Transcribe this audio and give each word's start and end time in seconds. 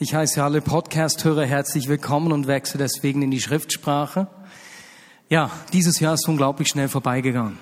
Ich 0.00 0.12
heiße 0.12 0.42
alle 0.42 0.60
Podcast-Hörer 0.60 1.46
herzlich 1.46 1.86
willkommen 1.86 2.32
und 2.32 2.48
wechsle 2.48 2.78
deswegen 2.78 3.22
in 3.22 3.30
die 3.30 3.40
Schriftsprache. 3.40 4.26
Ja, 5.28 5.52
dieses 5.72 6.00
Jahr 6.00 6.14
ist 6.14 6.28
unglaublich 6.28 6.66
schnell 6.66 6.88
vorbeigegangen. 6.88 7.60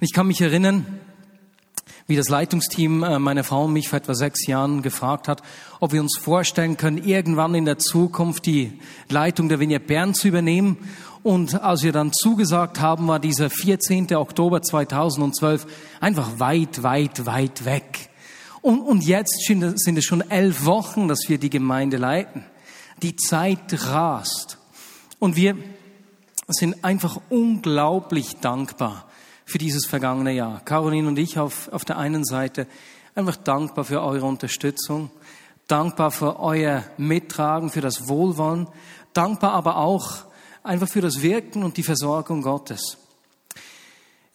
Ich 0.00 0.12
kann 0.12 0.26
mich 0.26 0.42
erinnern, 0.42 0.84
wie 2.06 2.14
das 2.14 2.28
Leitungsteam 2.28 3.02
äh, 3.02 3.18
meiner 3.18 3.42
Frau 3.42 3.64
und 3.64 3.72
mich 3.72 3.88
vor 3.88 3.96
etwa 3.96 4.14
sechs 4.14 4.46
Jahren 4.46 4.82
gefragt 4.82 5.28
hat, 5.28 5.42
ob 5.80 5.94
wir 5.94 6.02
uns 6.02 6.18
vorstellen 6.18 6.76
können, 6.76 6.98
irgendwann 6.98 7.54
in 7.54 7.64
der 7.64 7.78
Zukunft 7.78 8.44
die 8.44 8.78
Leitung 9.08 9.48
der 9.48 9.58
Vignette 9.58 9.86
Bern 9.86 10.12
zu 10.12 10.28
übernehmen. 10.28 10.76
Und 11.22 11.62
als 11.62 11.82
wir 11.82 11.92
dann 11.92 12.12
zugesagt 12.12 12.82
haben, 12.82 13.08
war 13.08 13.18
dieser 13.18 13.48
14. 13.48 14.14
Oktober 14.14 14.60
2012 14.60 15.66
einfach 16.00 16.38
weit, 16.38 16.82
weit, 16.82 17.24
weit 17.24 17.64
weg. 17.64 18.10
Und, 18.66 18.80
und 18.80 19.04
jetzt 19.04 19.46
sind 19.46 19.96
es 19.96 20.04
schon 20.04 20.28
elf 20.28 20.64
Wochen, 20.64 21.06
dass 21.06 21.28
wir 21.28 21.38
die 21.38 21.50
Gemeinde 21.50 21.98
leiten. 21.98 22.44
Die 23.00 23.14
Zeit 23.14 23.72
rast. 23.86 24.58
Und 25.20 25.36
wir 25.36 25.56
sind 26.48 26.84
einfach 26.84 27.20
unglaublich 27.30 28.38
dankbar 28.38 29.06
für 29.44 29.58
dieses 29.58 29.86
vergangene 29.86 30.32
Jahr. 30.32 30.64
Caroline 30.64 31.06
und 31.06 31.16
ich 31.16 31.38
auf, 31.38 31.68
auf 31.68 31.84
der 31.84 31.96
einen 31.96 32.24
Seite 32.24 32.66
einfach 33.14 33.36
dankbar 33.36 33.84
für 33.84 34.02
eure 34.02 34.26
Unterstützung, 34.26 35.12
dankbar 35.68 36.10
für 36.10 36.40
euer 36.40 36.82
Mittragen, 36.96 37.70
für 37.70 37.82
das 37.82 38.08
Wohlwollen, 38.08 38.66
dankbar 39.12 39.52
aber 39.52 39.76
auch 39.76 40.24
einfach 40.64 40.88
für 40.88 41.02
das 41.02 41.22
Wirken 41.22 41.62
und 41.62 41.76
die 41.76 41.84
Versorgung 41.84 42.42
Gottes. 42.42 42.98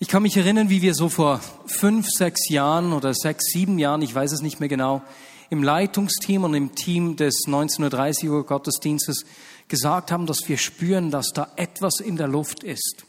Ich 0.03 0.07
kann 0.07 0.23
mich 0.23 0.35
erinnern, 0.35 0.71
wie 0.71 0.81
wir 0.81 0.95
so 0.95 1.09
vor 1.09 1.41
fünf, 1.67 2.07
sechs 2.09 2.49
Jahren 2.49 2.91
oder 2.91 3.13
sechs, 3.13 3.51
sieben 3.51 3.77
Jahren, 3.77 4.01
ich 4.01 4.15
weiß 4.15 4.31
es 4.31 4.41
nicht 4.41 4.59
mehr 4.59 4.67
genau, 4.67 5.03
im 5.51 5.61
Leitungsteam 5.61 6.43
und 6.43 6.55
im 6.55 6.73
Team 6.73 7.17
des 7.17 7.43
1930 7.45 8.27
Uhr 8.27 8.43
Gottesdienstes 8.43 9.25
gesagt 9.67 10.11
haben, 10.11 10.25
dass 10.25 10.49
wir 10.49 10.57
spüren, 10.57 11.11
dass 11.11 11.27
da 11.35 11.49
etwas 11.55 11.99
in 11.99 12.17
der 12.17 12.27
Luft 12.27 12.63
ist. 12.63 13.05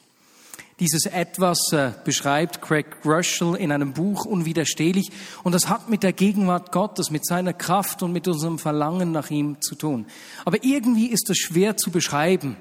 Dieses 0.81 1.07
etwas 1.07 1.73
äh, 1.73 1.93
beschreibt 2.05 2.61
Craig 2.61 2.85
Russell 3.07 3.55
in 3.55 3.73
einem 3.73 3.95
Buch 3.95 4.27
unwiderstehlich 4.27 5.11
und 5.45 5.53
das 5.53 5.71
hat 5.71 5.89
mit 5.89 6.03
der 6.03 6.13
Gegenwart 6.13 6.73
Gottes, 6.73 7.11
mit 7.11 7.25
seiner 7.25 7.55
Kraft 7.55 8.03
und 8.03 8.13
mit 8.13 8.29
unserem 8.29 8.59
Verlangen 8.59 9.13
nach 9.13 9.31
ihm 9.31 9.63
zu 9.63 9.77
tun. 9.77 10.05
Aber 10.45 10.63
irgendwie 10.63 11.07
ist 11.07 11.31
es 11.31 11.39
schwer 11.39 11.79
zu 11.79 11.91
beschreiben. 11.91 12.59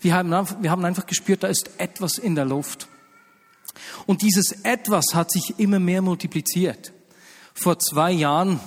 Wir 0.00 0.14
haben, 0.14 0.30
wir 0.62 0.70
haben 0.70 0.86
einfach 0.86 1.04
gespürt, 1.04 1.42
da 1.42 1.48
ist 1.48 1.68
etwas 1.76 2.16
in 2.16 2.34
der 2.34 2.46
Luft. 2.46 2.88
Und 4.06 4.22
dieses 4.22 4.52
etwas 4.64 5.14
hat 5.14 5.30
sich 5.30 5.58
immer 5.58 5.78
mehr 5.78 6.02
multipliziert. 6.02 6.92
Vor 7.54 7.78
zwei 7.78 8.12
Jahren, 8.12 8.60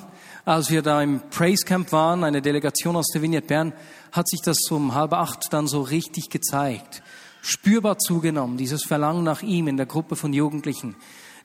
als 0.45 0.69
wir 0.69 0.81
da 0.81 1.01
im 1.01 1.21
Praise 1.29 1.65
Camp 1.65 1.91
waren, 1.91 2.23
eine 2.23 2.41
Delegation 2.41 2.95
aus 2.95 3.07
der 3.13 3.21
Vignette 3.21 3.47
Bern, 3.47 3.73
hat 4.11 4.27
sich 4.29 4.41
das 4.41 4.59
um 4.71 4.95
halb 4.95 5.13
acht 5.13 5.51
dann 5.51 5.67
so 5.67 5.81
richtig 5.81 6.29
gezeigt. 6.29 7.03
Spürbar 7.41 7.99
zugenommen, 7.99 8.57
dieses 8.57 8.83
Verlangen 8.83 9.23
nach 9.23 9.41
ihm 9.41 9.67
in 9.67 9.77
der 9.77 9.85
Gruppe 9.85 10.15
von 10.15 10.33
Jugendlichen. 10.33 10.95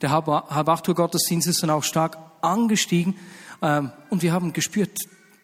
Der 0.00 0.10
halb 0.10 0.28
acht 0.28 0.88
Uhr 0.88 0.94
Gottesdienst 0.94 1.48
ist 1.48 1.62
dann 1.62 1.70
auch 1.70 1.84
stark 1.84 2.18
angestiegen 2.40 3.16
ähm, 3.60 3.92
und 4.10 4.22
wir 4.22 4.32
haben 4.32 4.52
gespürt, 4.52 4.98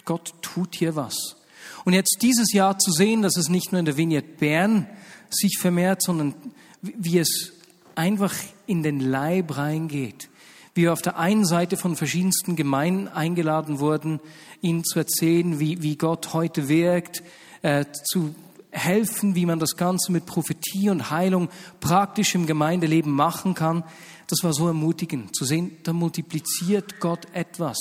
Gott 0.05 0.34
tut 0.42 0.75
hier 0.75 0.97
was. 0.97 1.36
Und 1.84 1.92
jetzt 1.92 2.19
dieses 2.22 2.53
Jahr 2.53 2.78
zu 2.78 2.91
sehen, 2.91 3.22
dass 3.22 3.36
es 3.36 3.48
nicht 3.48 3.72
nur 3.72 3.78
in 3.78 3.84
der 3.84 3.97
Vignette 3.97 4.28
Bern 4.38 4.88
sich 5.30 5.58
vermehrt, 5.58 6.03
sondern 6.03 6.34
wie 6.82 7.19
es 7.19 7.53
einfach 7.98 8.34
in 8.66 8.82
den 8.82 9.00
Leib 9.00 9.56
reingeht. 9.56 10.30
Wie 10.74 10.82
wir 10.82 10.92
auf 10.92 11.02
der 11.02 11.18
einen 11.18 11.44
Seite 11.44 11.77
von 11.77 11.96
verschiedensten 11.96 12.54
Gemeinden 12.54 13.08
eingeladen 13.08 13.80
wurden, 13.80 14.20
ihnen 14.60 14.84
zu 14.84 15.00
erzählen, 15.00 15.58
wie, 15.58 15.82
wie 15.82 15.96
Gott 15.96 16.32
heute 16.32 16.69
wirkt, 16.69 17.22
äh, 17.62 17.84
zu 18.04 18.34
helfen, 18.70 19.34
wie 19.34 19.46
man 19.46 19.58
das 19.58 19.76
Ganze 19.76 20.12
mit 20.12 20.26
Prophetie 20.26 20.91
und 20.91 21.10
Heilung 21.10 21.48
praktisch 21.80 22.34
im 22.36 22.46
Gemeindeleben 22.46 23.12
machen 23.12 23.54
kann. 23.54 23.82
Das 24.28 24.44
war 24.44 24.53
so 24.53 24.69
ermutigend 24.69 25.34
zu 25.34 25.44
sehen, 25.44 25.76
da 25.82 25.92
multipliziert 25.92 27.00
Gott 27.00 27.26
etwas, 27.32 27.78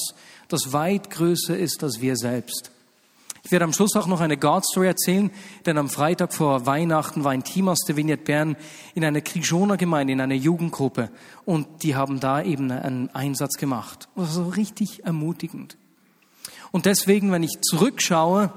das 0.48 0.74
weit 0.74 1.12
größer 1.12 1.58
ist 1.58 1.84
als 1.84 2.02
wir 2.02 2.16
selbst. 2.16 2.72
Ich 3.48 3.52
werde 3.54 3.64
am 3.64 3.72
Schluss 3.72 3.96
auch 3.96 4.08
noch 4.08 4.20
eine 4.20 4.36
God-Story 4.36 4.88
erzählen, 4.88 5.32
denn 5.66 5.78
am 5.78 5.88
Freitag 5.88 6.34
vor 6.34 6.66
Weihnachten 6.66 7.24
war 7.24 7.32
ein 7.32 7.46
Team 7.46 7.70
aus 7.70 7.80
der 7.88 7.96
Vignette 7.96 8.26
Bern 8.26 8.58
in 8.94 9.06
einer 9.06 9.22
Krijoner 9.22 9.78
Gemeinde, 9.78 10.12
in 10.12 10.20
einer 10.20 10.36
Jugendgruppe 10.36 11.10
und 11.46 11.82
die 11.82 11.96
haben 11.96 12.20
da 12.20 12.42
eben 12.42 12.70
einen 12.70 13.10
Einsatz 13.12 13.54
gemacht. 13.54 14.10
Das 14.16 14.26
war 14.26 14.34
so 14.34 14.50
richtig 14.50 15.06
ermutigend. 15.06 15.78
Und 16.74 16.86
deswegen, 16.86 17.32
wenn 17.32 17.42
ich 17.42 17.62
zurückschaue, 17.62 18.52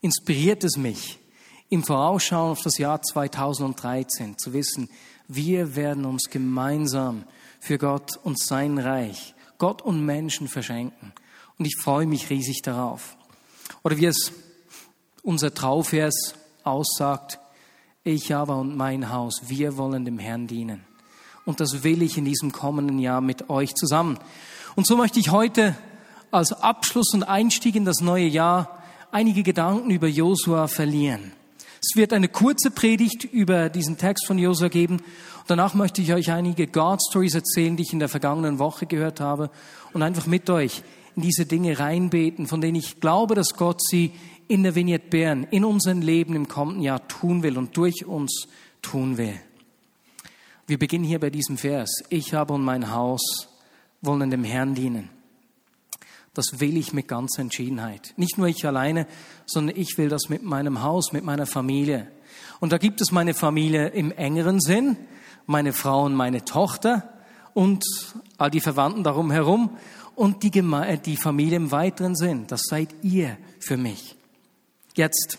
inspiriert 0.00 0.64
es 0.64 0.76
mich, 0.76 1.20
im 1.68 1.84
Vorausschauen 1.84 2.50
auf 2.50 2.62
das 2.62 2.78
Jahr 2.78 3.00
2013 3.00 4.38
zu 4.38 4.54
wissen, 4.54 4.90
wir 5.28 5.76
werden 5.76 6.04
uns 6.04 6.30
gemeinsam 6.30 7.22
für 7.60 7.78
Gott 7.78 8.16
und 8.24 8.40
sein 8.40 8.78
Reich, 8.78 9.36
Gott 9.58 9.82
und 9.82 10.04
Menschen 10.04 10.48
verschenken. 10.48 11.12
Und 11.60 11.64
ich 11.64 11.76
freue 11.80 12.06
mich 12.06 12.28
riesig 12.28 12.62
darauf. 12.62 13.16
Oder 13.82 13.96
wie 13.96 14.06
es 14.06 14.32
unser 15.22 15.52
Trauvers 15.52 16.34
aussagt, 16.64 17.38
ich 18.04 18.34
aber 18.34 18.56
und 18.56 18.76
mein 18.76 19.12
Haus, 19.12 19.42
wir 19.46 19.76
wollen 19.76 20.04
dem 20.04 20.18
Herrn 20.18 20.46
dienen. 20.46 20.84
Und 21.44 21.60
das 21.60 21.82
will 21.84 22.02
ich 22.02 22.18
in 22.18 22.24
diesem 22.24 22.52
kommenden 22.52 22.98
Jahr 22.98 23.20
mit 23.20 23.50
euch 23.50 23.74
zusammen. 23.74 24.18
Und 24.74 24.86
so 24.86 24.96
möchte 24.96 25.18
ich 25.18 25.30
heute 25.30 25.76
als 26.30 26.52
Abschluss 26.52 27.14
und 27.14 27.22
Einstieg 27.22 27.76
in 27.76 27.84
das 27.84 28.00
neue 28.00 28.26
Jahr 28.26 28.82
einige 29.10 29.42
Gedanken 29.42 29.90
über 29.90 30.06
Josua 30.06 30.68
verlieren. 30.68 31.32
Es 31.80 31.96
wird 31.96 32.12
eine 32.12 32.28
kurze 32.28 32.70
Predigt 32.70 33.24
über 33.24 33.68
diesen 33.68 33.96
Text 33.96 34.26
von 34.26 34.38
Josua 34.38 34.68
geben. 34.68 35.02
Danach 35.46 35.74
möchte 35.74 36.02
ich 36.02 36.12
euch 36.12 36.30
einige 36.30 36.66
God 36.66 37.00
Stories 37.08 37.34
erzählen, 37.34 37.76
die 37.76 37.84
ich 37.84 37.92
in 37.92 38.00
der 38.00 38.08
vergangenen 38.08 38.58
Woche 38.58 38.86
gehört 38.86 39.20
habe 39.20 39.50
und 39.92 40.02
einfach 40.02 40.26
mit 40.26 40.50
euch 40.50 40.82
in 41.16 41.22
diese 41.22 41.46
Dinge 41.46 41.78
reinbeten, 41.78 42.46
von 42.46 42.60
denen 42.60 42.76
ich 42.76 43.00
glaube, 43.00 43.34
dass 43.34 43.54
Gott 43.54 43.80
sie 43.82 44.12
in 44.48 44.62
der 44.62 44.74
Vignette 44.74 45.08
Bern, 45.08 45.46
in 45.50 45.64
unserem 45.64 46.02
Leben 46.02 46.34
im 46.34 46.46
kommenden 46.46 46.82
Jahr 46.82 47.08
tun 47.08 47.42
will 47.42 47.58
und 47.58 47.76
durch 47.76 48.04
uns 48.04 48.46
tun 48.82 49.16
will. 49.18 49.34
Wir 50.66 50.78
beginnen 50.78 51.04
hier 51.04 51.18
bei 51.18 51.30
diesem 51.30 51.56
Vers. 51.58 52.02
Ich 52.10 52.34
habe 52.34 52.52
und 52.52 52.62
mein 52.62 52.92
Haus 52.92 53.48
wollen 54.02 54.30
dem 54.30 54.44
Herrn 54.44 54.74
dienen. 54.74 55.08
Das 56.34 56.60
will 56.60 56.76
ich 56.76 56.92
mit 56.92 57.08
ganzer 57.08 57.40
Entschiedenheit. 57.40 58.12
Nicht 58.16 58.36
nur 58.36 58.46
ich 58.46 58.66
alleine, 58.66 59.06
sondern 59.46 59.76
ich 59.76 59.96
will 59.96 60.10
das 60.10 60.28
mit 60.28 60.42
meinem 60.42 60.82
Haus, 60.82 61.12
mit 61.12 61.24
meiner 61.24 61.46
Familie. 61.46 62.08
Und 62.60 62.72
da 62.72 62.78
gibt 62.78 63.00
es 63.00 63.10
meine 63.10 63.32
Familie 63.32 63.88
im 63.88 64.12
engeren 64.12 64.60
Sinn, 64.60 64.96
meine 65.46 65.72
Frau 65.72 66.04
und 66.04 66.14
meine 66.14 66.44
Tochter 66.44 67.08
und 67.54 67.84
all 68.36 68.50
die 68.50 68.60
Verwandten 68.60 69.02
darum 69.02 69.30
herum 69.30 69.70
und 70.16 70.42
die, 70.42 70.50
Geme 70.50 70.88
äh, 70.88 70.98
die 70.98 71.16
Familie 71.16 71.56
im 71.56 71.70
weiteren 71.70 72.16
Sinn. 72.16 72.46
Das 72.48 72.62
seid 72.64 72.88
ihr 73.02 73.36
für 73.60 73.76
mich. 73.76 74.16
Jetzt, 74.94 75.38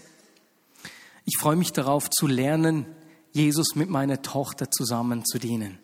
ich 1.25 1.37
freue 1.37 1.57
mich 1.57 1.73
darauf 1.73 2.09
zu 2.09 2.27
lernen, 2.27 2.85
Jesus 3.33 3.75
mit 3.75 3.89
meiner 3.89 4.21
Tochter 4.21 4.71
zusammen 4.71 5.25
zu 5.25 5.39
dienen. 5.39 5.79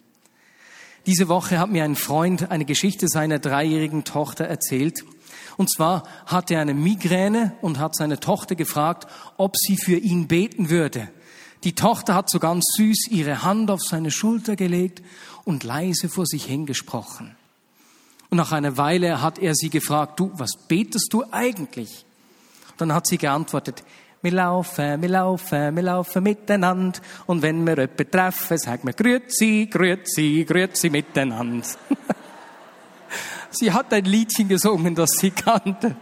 Diese 1.05 1.27
Woche 1.27 1.59
hat 1.59 1.69
mir 1.69 1.83
ein 1.83 1.97
Freund 1.97 2.49
eine 2.49 2.63
Geschichte 2.63 3.07
seiner 3.09 3.39
dreijährigen 3.39 4.05
Tochter 4.05 4.45
erzählt. 4.45 5.03
Und 5.57 5.71
zwar 5.71 6.03
hatte 6.25 6.53
er 6.53 6.61
eine 6.61 6.73
Migräne 6.73 7.53
und 7.61 7.79
hat 7.79 7.95
seine 7.95 8.19
Tochter 8.19 8.55
gefragt, 8.55 9.07
ob 9.37 9.57
sie 9.57 9.75
für 9.75 9.97
ihn 9.97 10.27
beten 10.27 10.69
würde. 10.69 11.09
Die 11.63 11.75
Tochter 11.75 12.15
hat 12.15 12.29
so 12.29 12.39
ganz 12.39 12.65
süß 12.77 13.07
ihre 13.09 13.43
Hand 13.43 13.69
auf 13.69 13.81
seine 13.81 14.11
Schulter 14.11 14.55
gelegt 14.55 15.01
und 15.43 15.63
leise 15.63 16.09
vor 16.09 16.25
sich 16.25 16.45
hingesprochen. 16.45 17.35
Und 18.33 18.38
nach 18.38 18.51
einer 18.51 18.77
Weile 18.77 19.21
hat 19.21 19.38
er 19.38 19.53
sie 19.53 19.69
gefragt, 19.69 20.19
du, 20.19 20.31
was 20.33 20.53
betest 20.67 21.13
du 21.13 21.23
eigentlich? 21.29 22.03
Dann 22.77 22.91
hat 22.91 23.06
sie 23.06 23.19
geantwortet, 23.19 23.83
wir 24.24 24.31
laufen, 24.31 25.00
wir 25.03 25.09
laufen, 25.09 25.75
wir 25.75 25.83
laufen 25.83 26.24
miteinander. 26.24 27.00
Und 27.27 27.44
wenn 27.44 27.63
wir 27.63 27.77
jemanden 27.77 28.09
treffen, 28.09 28.57
sagen 28.57 28.88
wir, 28.88 28.94
grüezi, 28.94 29.69
grüezi, 29.69 30.45
grüezi 30.47 30.89
miteinander. 30.89 31.68
sie 33.51 33.71
hat 33.71 33.94
ein 33.94 34.06
Liedchen 34.06 34.47
gesungen, 34.47 34.95
das 34.95 35.12
sie 35.12 35.30
kannte. 35.30 35.95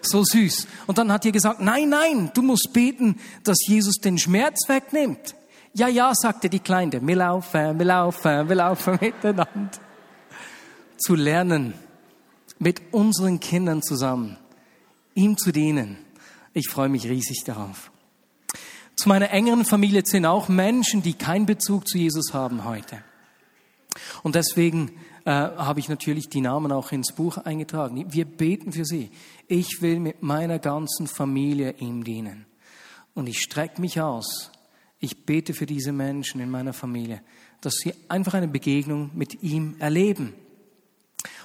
So 0.00 0.24
süß. 0.24 0.66
Und 0.88 0.98
dann 0.98 1.12
hat 1.12 1.24
ihr 1.24 1.30
gesagt, 1.30 1.60
nein, 1.60 1.88
nein, 1.88 2.32
du 2.34 2.42
musst 2.42 2.70
beten, 2.72 3.20
dass 3.44 3.58
Jesus 3.68 3.94
den 3.98 4.18
Schmerz 4.18 4.68
wegnimmt. 4.68 5.36
Ja, 5.74 5.86
ja, 5.86 6.16
sagte 6.16 6.48
die 6.50 6.58
Kleine, 6.58 7.00
wir 7.00 7.14
laufen, 7.14 7.78
wir 7.78 7.86
laufen, 7.86 8.48
wir 8.48 8.56
laufen 8.56 8.98
miteinander 9.00 9.70
zu 11.00 11.14
lernen, 11.14 11.74
mit 12.58 12.92
unseren 12.92 13.40
Kindern 13.40 13.82
zusammen, 13.82 14.36
ihm 15.14 15.36
zu 15.36 15.50
dienen. 15.50 15.96
Ich 16.52 16.68
freue 16.68 16.88
mich 16.88 17.08
riesig 17.08 17.42
darauf. 17.44 17.90
Zu 18.96 19.08
meiner 19.08 19.30
engeren 19.30 19.64
Familie 19.64 20.04
zählen 20.04 20.26
auch 20.26 20.48
Menschen, 20.48 21.02
die 21.02 21.14
keinen 21.14 21.46
Bezug 21.46 21.88
zu 21.88 21.96
Jesus 21.96 22.34
haben 22.34 22.64
heute. 22.64 23.02
Und 24.22 24.34
deswegen 24.34 24.90
äh, 25.24 25.30
habe 25.30 25.80
ich 25.80 25.88
natürlich 25.88 26.28
die 26.28 26.42
Namen 26.42 26.70
auch 26.70 26.92
ins 26.92 27.12
Buch 27.12 27.38
eingetragen. 27.38 28.12
Wir 28.12 28.24
beten 28.24 28.72
für 28.72 28.84
sie. 28.84 29.10
Ich 29.48 29.80
will 29.80 30.00
mit 30.00 30.22
meiner 30.22 30.58
ganzen 30.58 31.06
Familie 31.06 31.74
ihm 31.78 32.04
dienen. 32.04 32.46
Und 33.14 33.28
ich 33.28 33.40
strecke 33.40 33.80
mich 33.80 34.00
aus. 34.00 34.50
Ich 34.98 35.24
bete 35.24 35.54
für 35.54 35.66
diese 35.66 35.92
Menschen 35.92 36.40
in 36.40 36.50
meiner 36.50 36.74
Familie, 36.74 37.22
dass 37.62 37.76
sie 37.76 37.94
einfach 38.08 38.34
eine 38.34 38.48
Begegnung 38.48 39.10
mit 39.14 39.42
ihm 39.42 39.76
erleben. 39.78 40.34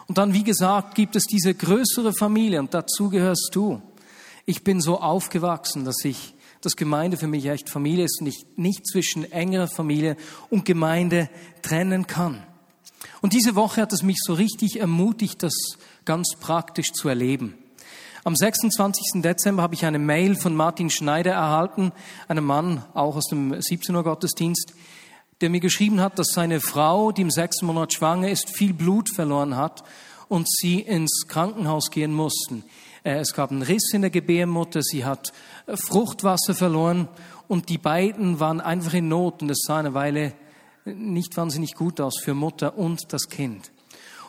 Und 0.07 0.17
dann, 0.17 0.33
wie 0.33 0.43
gesagt, 0.43 0.95
gibt 0.95 1.15
es 1.15 1.23
diese 1.23 1.53
größere 1.53 2.13
Familie 2.13 2.59
und 2.59 2.73
dazu 2.73 3.09
gehörst 3.09 3.49
du. 3.53 3.81
Ich 4.45 4.63
bin 4.63 4.79
so 4.79 4.99
aufgewachsen, 4.99 5.85
dass 5.85 6.03
ich, 6.03 6.35
dass 6.61 6.75
Gemeinde 6.75 7.17
für 7.17 7.27
mich 7.27 7.45
echt 7.47 7.69
Familie 7.69 8.05
ist 8.05 8.21
und 8.21 8.27
ich 8.27 8.45
nicht 8.55 8.85
zwischen 8.87 9.31
engerer 9.31 9.67
Familie 9.67 10.15
und 10.49 10.65
Gemeinde 10.65 11.29
trennen 11.63 12.05
kann. 12.05 12.43
Und 13.21 13.33
diese 13.33 13.55
Woche 13.55 13.81
hat 13.81 13.93
es 13.93 14.03
mich 14.03 14.17
so 14.23 14.33
richtig 14.33 14.79
ermutigt, 14.79 15.41
das 15.41 15.53
ganz 16.05 16.35
praktisch 16.39 16.91
zu 16.93 17.09
erleben. 17.09 17.55
Am 18.23 18.35
26. 18.35 19.21
Dezember 19.21 19.63
habe 19.63 19.75
ich 19.75 19.85
eine 19.85 19.99
Mail 19.99 20.35
von 20.35 20.55
Martin 20.55 20.89
Schneider 20.89 21.33
erhalten, 21.33 21.91
einem 22.27 22.45
Mann 22.45 22.83
auch 22.93 23.15
aus 23.15 23.25
dem 23.25 23.59
17 23.59 23.95
Uhr 23.95 24.03
Gottesdienst, 24.03 24.73
der 25.45 25.51
mir 25.51 25.59
geschrieben 25.59 26.01
hat, 26.01 26.17
dass 26.17 26.29
seine 26.29 26.59
Frau, 26.59 27.11
die 27.11 27.21
im 27.21 27.29
sechsten 27.29 27.67
Monat 27.67 27.93
schwanger 27.93 28.31
ist, 28.31 28.49
viel 28.49 28.73
Blut 28.73 29.11
verloren 29.13 29.55
hat 29.55 29.83
und 30.27 30.49
sie 30.49 30.79
ins 30.79 31.27
Krankenhaus 31.27 31.91
gehen 31.91 32.15
mussten. 32.15 32.63
Äh, 33.03 33.19
es 33.19 33.31
gab 33.31 33.51
einen 33.51 33.61
Riss 33.61 33.93
in 33.93 34.01
der 34.01 34.09
Gebärmutter, 34.09 34.81
sie 34.81 35.05
hat 35.05 35.33
Fruchtwasser 35.67 36.55
verloren 36.55 37.07
und 37.47 37.69
die 37.69 37.77
beiden 37.77 38.39
waren 38.39 38.59
einfach 38.59 38.95
in 38.95 39.07
Not 39.07 39.43
und 39.43 39.51
es 39.51 39.59
sah 39.67 39.77
eine 39.77 39.93
Weile 39.93 40.33
nicht 40.83 41.37
wahnsinnig 41.37 41.75
gut 41.75 42.01
aus 42.01 42.15
für 42.19 42.33
Mutter 42.33 42.75
und 42.75 43.13
das 43.13 43.29
Kind. 43.29 43.71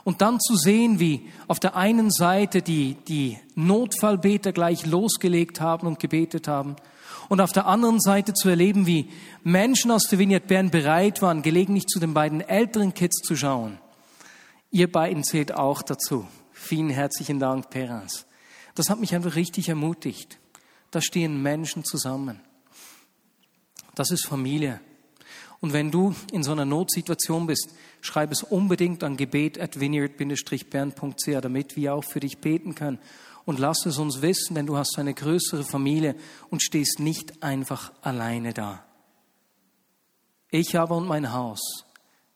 Und 0.05 0.21
dann 0.21 0.39
zu 0.39 0.55
sehen, 0.55 1.01
wie 1.01 1.31
auf 1.49 1.61
der 1.61 1.77
einen 1.77 2.11
Seite 2.11 2.61
die, 2.61 2.99
die 3.09 3.39
Notfallbeter 3.55 4.53
gleich 4.53 4.85
losgelegt 4.85 5.63
haben 5.63 5.87
und 5.87 5.99
gebetet 5.99 6.47
haben 6.47 6.77
und 7.29 7.41
auf 7.41 7.53
der 7.53 7.67
anderen 7.67 8.01
Seite 8.01 8.35
zu 8.35 8.49
erleben, 8.49 8.87
wie 8.87 9.11
Menschen 9.43 9.91
aus 9.91 10.05
der 10.05 10.19
Vignette 10.19 10.47
Bern 10.47 10.71
bereit 10.71 11.23
waren, 11.23 11.43
gelegentlich 11.43 11.87
zu 11.87 11.99
den 11.99 12.15
beiden 12.15 12.41
älteren 12.41 12.95
Kids 12.95 13.21
zu 13.23 13.37
schauen. 13.37 13.79
Ihr 14.71 14.91
beiden 14.91 15.25
zählt 15.25 15.53
auch 15.53 15.83
dazu. 15.83 16.27
Vielen 16.53 16.91
herzlichen 16.91 17.39
Dank, 17.39 17.71
Perans. 17.71 18.27
Das 18.75 18.91
hat 18.91 19.01
mich 19.01 19.15
einfach 19.15 19.37
richtig 19.37 19.69
ermutigt. 19.69 20.39
Da 20.91 21.01
stehen 21.01 21.43
Menschen 21.43 21.85
zusammen. 21.85 22.41
Das 23.95 24.11
ist 24.11 24.27
Familie. 24.27 24.81
Und 25.61 25.73
wenn 25.73 25.91
du 25.91 26.15
in 26.33 26.43
so 26.43 26.53
einer 26.53 26.65
Notsituation 26.65 27.47
bist, 27.47 27.71
schreib 28.01 28.31
es 28.31 28.43
unbedingt 28.43 29.03
an 29.03 29.17
gebet 29.17 29.59
at 29.59 29.81
vineyard-bern.ch, 29.81 31.41
damit 31.41 31.77
wir 31.77 31.95
auch 31.95 32.05
für 32.05 32.21
dich 32.21 32.39
beten 32.39 32.75
können. 32.75 32.99
Und 33.47 33.61
lass 33.61 33.87
es 33.87 33.97
uns 33.97 34.21
wissen, 34.21 34.57
denn 34.57 34.67
du 34.67 34.77
hast 34.77 34.99
eine 34.99 35.15
größere 35.15 35.65
Familie 35.65 36.17
und 36.51 36.63
stehst 36.63 36.99
nicht 36.99 37.43
einfach 37.43 37.93
alleine 38.03 38.53
da. 38.53 38.85
Ich 40.51 40.77
aber 40.77 40.97
und 40.97 41.07
mein 41.07 41.33
Haus, 41.33 41.87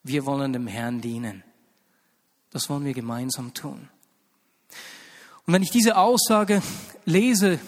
wir 0.03 0.25
wollen 0.25 0.53
dem 0.53 0.67
Herrn 0.67 1.01
dienen. 1.01 1.43
Das 2.49 2.69
wollen 2.69 2.85
wir 2.85 2.93
gemeinsam 2.93 3.53
tun. 3.53 3.89
Und 5.45 5.53
wenn 5.53 5.63
ich 5.63 5.69
diese 5.69 5.97
Aussage 5.97 6.61
lese 7.05 7.59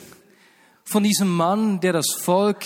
von 0.85 1.03
diesem 1.03 1.29
Mann, 1.33 1.81
der 1.81 1.93
das 1.93 2.11
Volk 2.13 2.65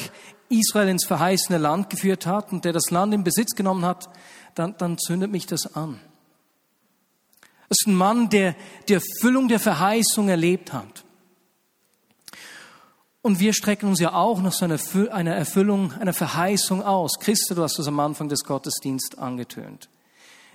Israel 0.50 0.90
ins 0.90 1.06
verheißene 1.06 1.58
Land 1.58 1.90
geführt 1.90 2.26
hat 2.28 2.52
und 2.52 2.66
der 2.66 2.74
das 2.74 2.92
Land 2.92 3.14
in 3.14 3.24
Besitz 3.24 3.56
genommen 3.56 3.84
hat, 3.84 4.10
dann, 4.56 4.78
dann 4.78 4.98
zündet 4.98 5.32
mich 5.32 5.48
das 5.48 5.76
an. 5.76 6.00
Es 7.70 7.80
ist 7.82 7.88
ein 7.88 7.96
Mann, 7.96 8.30
der 8.30 8.56
die 8.88 8.94
Erfüllung 8.94 9.48
der 9.48 9.60
Verheißung 9.60 10.30
erlebt 10.30 10.74
hat. 10.74 11.04
Und 13.22 13.40
wir 13.40 13.52
strecken 13.52 13.90
uns 13.90 14.00
ja 14.00 14.14
auch 14.14 14.42
nach 14.42 14.54
so 14.54 14.64
einer 14.64 15.36
Erfüllung, 15.36 15.92
einer 15.94 16.14
Verheißung 16.14 16.82
aus. 16.82 17.20
Christa, 17.20 17.56
du 17.56 17.64
hast 17.64 17.78
das 17.78 17.88
am 17.88 18.00
Anfang 18.00 18.30
des 18.30 18.46
Gottesdienstes 18.46 19.20
angetönt. 19.20 19.90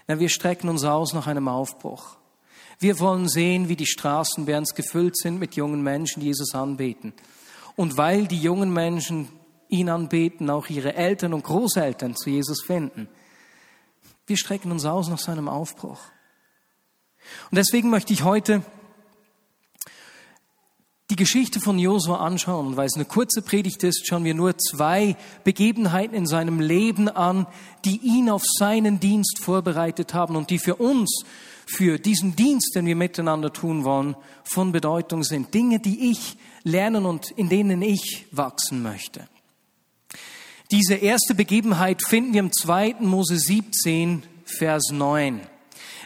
Ja, 0.08 0.18
wir 0.18 0.30
strecken 0.30 0.70
uns 0.70 0.84
aus 0.84 1.12
nach 1.12 1.26
einem 1.26 1.48
Aufbruch. 1.48 2.16
Wir 2.78 2.98
wollen 2.98 3.28
sehen, 3.28 3.68
wie 3.68 3.76
die 3.76 3.86
Straßen 3.86 4.46
Berns 4.46 4.74
gefüllt 4.74 5.16
sind 5.16 5.38
mit 5.38 5.54
jungen 5.54 5.82
Menschen, 5.82 6.20
die 6.20 6.26
Jesus 6.26 6.54
anbeten. 6.54 7.12
Und 7.76 7.98
weil 7.98 8.26
die 8.26 8.40
jungen 8.40 8.72
Menschen 8.72 9.28
ihn 9.68 9.88
anbeten, 9.88 10.50
auch 10.50 10.68
ihre 10.68 10.94
Eltern 10.94 11.34
und 11.34 11.44
Großeltern 11.44 12.16
zu 12.16 12.30
Jesus 12.30 12.62
finden. 12.62 13.08
Wir 14.26 14.36
strecken 14.36 14.72
uns 14.72 14.84
aus 14.84 15.08
nach 15.08 15.18
seinem 15.18 15.48
Aufbruch. 15.48 16.00
Und 17.50 17.56
deswegen 17.56 17.90
möchte 17.90 18.12
ich 18.12 18.24
heute 18.24 18.62
die 21.12 21.16
Geschichte 21.16 21.60
von 21.60 21.78
Josua 21.78 22.24
anschauen. 22.24 22.78
Weil 22.78 22.86
es 22.86 22.94
eine 22.94 23.04
kurze 23.04 23.42
Predigt 23.42 23.84
ist, 23.84 24.06
schauen 24.06 24.24
wir 24.24 24.32
nur 24.32 24.56
zwei 24.56 25.14
Begebenheiten 25.44 26.14
in 26.14 26.26
seinem 26.26 26.58
Leben 26.58 27.08
an, 27.10 27.46
die 27.84 27.98
ihn 27.98 28.30
auf 28.30 28.42
seinen 28.58 28.98
Dienst 28.98 29.40
vorbereitet 29.42 30.14
haben 30.14 30.36
und 30.36 30.48
die 30.48 30.58
für 30.58 30.76
uns, 30.76 31.24
für 31.66 31.98
diesen 31.98 32.34
Dienst, 32.34 32.74
den 32.74 32.86
wir 32.86 32.96
miteinander 32.96 33.52
tun 33.52 33.84
wollen, 33.84 34.16
von 34.42 34.72
Bedeutung 34.72 35.22
sind. 35.22 35.52
Dinge, 35.52 35.80
die 35.80 36.10
ich 36.10 36.38
lernen 36.62 37.04
und 37.04 37.30
in 37.30 37.50
denen 37.50 37.82
ich 37.82 38.26
wachsen 38.30 38.82
möchte. 38.82 39.28
Diese 40.70 40.94
erste 40.94 41.34
Begebenheit 41.34 42.02
finden 42.02 42.32
wir 42.32 42.40
im 42.40 42.52
2. 42.52 42.96
Mose 43.00 43.38
17, 43.38 44.22
Vers 44.46 44.84
9. 44.90 45.42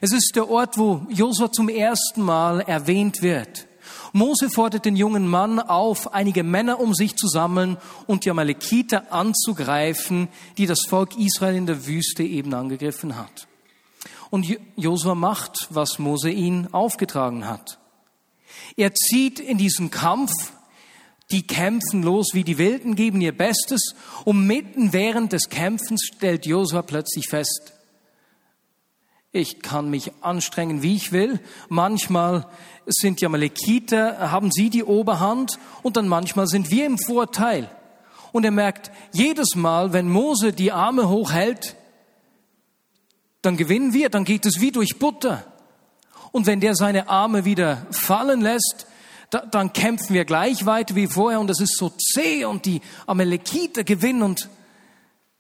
Es 0.01 0.13
ist 0.13 0.33
der 0.35 0.49
Ort, 0.51 0.79
wo 0.79 1.07
Josua 1.09 1.51
zum 1.51 1.69
ersten 1.69 2.23
Mal 2.23 2.61
erwähnt 2.61 3.23
wird. 3.23 3.67
Mose 4.13 4.51
fordert 4.51 4.85
den 4.85 4.97
jungen 4.97 5.29
Mann 5.29 5.59
auf, 5.59 6.13
einige 6.13 6.43
Männer 6.43 6.81
um 6.81 6.95
sich 6.95 7.17
zu 7.17 7.29
sammeln 7.29 7.77
und 8.07 8.25
die 8.25 8.31
Amalekiter 8.31 9.13
anzugreifen, 9.13 10.29
die 10.59 10.67
das 10.67 10.83
Volk 10.87 11.19
Israel 11.19 11.57
in 11.57 11.67
der 11.67 11.87
Wüste 11.87 12.23
eben 12.23 12.55
angegriffen 12.55 13.17
hat. 13.17 13.47
Und 14.31 14.47
Josua 14.77 15.15
macht, 15.15 15.69
was 15.71 15.99
Mose 15.99 16.31
ihn 16.31 16.69
aufgetragen 16.73 17.47
hat. 17.47 17.79
Er 18.77 18.95
zieht 18.95 19.39
in 19.39 19.59
diesen 19.59 19.91
Kampf 19.91 20.33
die 21.33 21.47
kämpfen 21.47 22.03
los 22.03 22.29
wie 22.35 22.45
die 22.45 22.59
Wilden, 22.59 22.95
geben 22.95 23.21
ihr 23.21 23.37
Bestes 23.37 23.95
und 24.25 24.47
mitten 24.47 24.93
während 24.93 25.33
des 25.33 25.49
Kämpfens 25.49 26.03
stellt 26.05 26.47
Josua 26.47 26.83
plötzlich 26.83 27.27
fest, 27.29 27.73
ich 29.37 29.61
kann 29.61 29.91
mich 29.91 30.13
anstrengen, 30.23 30.83
wie 30.83 30.97
ich 30.97 31.13
will. 31.13 31.41
Manchmal 31.69 32.47
sind 32.87 33.21
die 33.21 33.27
Amalekiter, 33.27 34.31
haben 34.31 34.51
sie 34.51 34.71
die 34.71 34.85
Oberhand 34.85 35.59
und 35.83 35.97
dann 35.97 36.09
manchmal 36.09 36.47
sind 36.47 36.71
wir 36.71 36.87
im 36.87 36.99
Vorteil. 36.99 37.71
Und 38.33 38.45
er 38.45 38.51
merkt, 38.51 38.91
jedes 39.13 39.55
Mal, 39.55 39.93
wenn 39.93 40.09
Mose 40.09 40.53
die 40.53 40.73
Arme 40.73 41.09
hochhält, 41.09 41.77
dann 43.43 43.57
gewinnen 43.57 43.93
wir, 43.93 44.09
dann 44.09 44.25
geht 44.25 44.47
es 44.47 44.61
wie 44.61 44.73
durch 44.73 44.99
Butter. 44.99 45.45
Und 46.33 46.47
wenn 46.47 46.61
der 46.61 46.75
seine 46.75 47.09
Arme 47.09 47.45
wieder 47.45 47.87
fallen 47.91 48.41
lässt, 48.41 48.87
da, 49.31 49.41
dann 49.41 49.73
kämpfen 49.73 50.15
wir 50.15 50.25
gleich 50.25 50.67
weiter 50.67 50.95
wie 50.95 51.07
vorher 51.07 51.41
und 51.41 51.51
es 51.51 51.61
ist 51.61 51.77
so 51.77 51.91
zäh 51.91 52.45
und 52.45 52.65
die 52.65 52.81
Amalekiter 53.07 53.85
gewinnen 53.85 54.23
und 54.23 54.49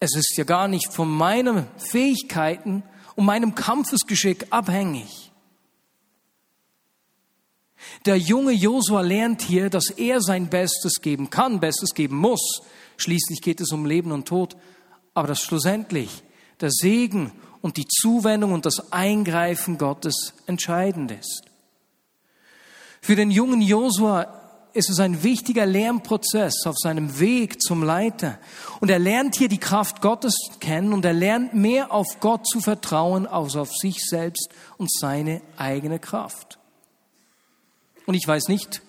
es 0.00 0.14
ist 0.14 0.37
ja 0.37 0.44
gar 0.44 0.68
nicht 0.68 0.92
von 0.92 1.09
meinen 1.09 1.66
Fähigkeiten 1.78 2.82
und 3.16 3.25
meinem 3.25 3.54
Kampfesgeschick 3.54 4.46
abhängig. 4.50 5.32
Der 8.04 8.16
junge 8.16 8.52
Josua 8.52 9.00
lernt 9.00 9.42
hier, 9.42 9.70
dass 9.70 9.90
er 9.90 10.20
sein 10.20 10.49
Bestes 10.49 11.00
geben 11.00 11.30
kann, 11.30 11.61
Bestes 11.61 11.94
geben 11.94 12.16
muss. 12.16 12.61
Schließlich 12.96 13.42
geht 13.42 13.61
es 13.61 13.73
um 13.73 13.85
Leben 13.85 14.12
und 14.12 14.28
Tod, 14.28 14.56
aber 15.14 15.28
dass 15.28 15.40
schlussendlich 15.40 16.23
der 16.61 16.70
Segen 16.70 17.32
und 17.62 17.76
die 17.76 17.87
Zuwendung 17.88 18.52
und 18.52 18.66
das 18.66 18.92
Eingreifen 18.92 19.78
Gottes 19.78 20.35
entscheidend 20.46 21.11
ist. 21.11 21.42
Für 23.00 23.16
den 23.16 23.30
jungen 23.30 23.61
Josua 23.61 24.46
ist 24.76 24.90
es 24.90 25.00
ein 25.00 25.23
wichtiger 25.23 25.64
Lernprozess 25.64 26.66
auf 26.66 26.76
seinem 26.76 27.18
Weg 27.18 27.62
zum 27.62 27.83
Leiter. 27.83 28.38
Und 28.80 28.90
er 28.90 28.99
lernt 28.99 29.35
hier 29.37 29.49
die 29.49 29.59
Kraft 29.59 30.02
Gottes 30.02 30.37
kennen 30.61 30.92
und 30.92 31.04
er 31.04 31.14
lernt 31.14 31.54
mehr 31.54 31.92
auf 31.92 32.21
Gott 32.21 32.47
zu 32.47 32.61
vertrauen 32.61 33.26
als 33.26 33.56
auf 33.56 33.75
sich 33.75 34.04
selbst 34.04 34.50
und 34.76 34.92
seine 34.92 35.40
eigene 35.56 35.99
Kraft. 35.99 36.59
Und 38.04 38.14
ich 38.14 38.28
weiß 38.28 38.49
nicht, 38.49 38.83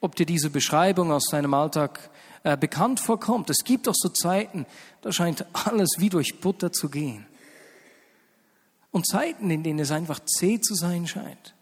ob 0.00 0.16
dir 0.16 0.26
diese 0.26 0.48
Beschreibung 0.48 1.12
aus 1.12 1.26
seinem 1.30 1.52
Alltag 1.52 2.10
äh, 2.42 2.56
bekannt 2.56 2.98
vorkommt. 2.98 3.50
Es 3.50 3.62
gibt 3.64 3.86
doch 3.86 3.94
so 3.94 4.08
Zeiten, 4.08 4.64
da 5.02 5.12
scheint 5.12 5.44
alles 5.52 5.96
wie 5.98 6.08
durch 6.08 6.40
Butter 6.40 6.72
zu 6.72 6.88
gehen. 6.88 7.26
Und 8.90 9.06
Zeiten, 9.06 9.50
in 9.50 9.62
denen 9.62 9.78
es 9.78 9.90
einfach 9.90 10.20
zäh 10.24 10.60
zu 10.60 10.74
sein 10.74 11.06
scheint. 11.06 11.54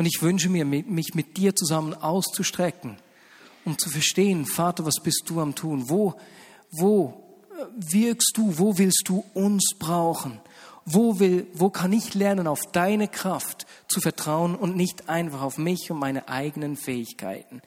Und 0.00 0.06
ich 0.06 0.22
wünsche 0.22 0.48
mir, 0.48 0.64
mich 0.64 1.14
mit 1.14 1.36
dir 1.36 1.54
zusammen 1.54 1.92
auszustrecken, 1.92 2.96
um 3.66 3.76
zu 3.76 3.90
verstehen, 3.90 4.46
Vater, 4.46 4.86
was 4.86 4.94
bist 5.02 5.24
du 5.26 5.40
am 5.40 5.54
tun? 5.54 5.90
Wo, 5.90 6.14
wo 6.70 7.22
äh, 7.50 7.64
wirkst 7.76 8.32
du? 8.34 8.56
Wo 8.56 8.78
willst 8.78 9.02
du 9.04 9.26
uns 9.34 9.74
brauchen? 9.78 10.40
Wo 10.86 11.18
will, 11.20 11.48
wo 11.52 11.68
kann 11.68 11.92
ich 11.92 12.14
lernen, 12.14 12.46
auf 12.46 12.62
deine 12.72 13.08
Kraft 13.08 13.66
zu 13.88 14.00
vertrauen 14.00 14.54
und 14.54 14.74
nicht 14.74 15.10
einfach 15.10 15.42
auf 15.42 15.58
mich 15.58 15.90
und 15.90 15.98
meine 15.98 16.28
eigenen 16.30 16.78
Fähigkeiten? 16.78 17.60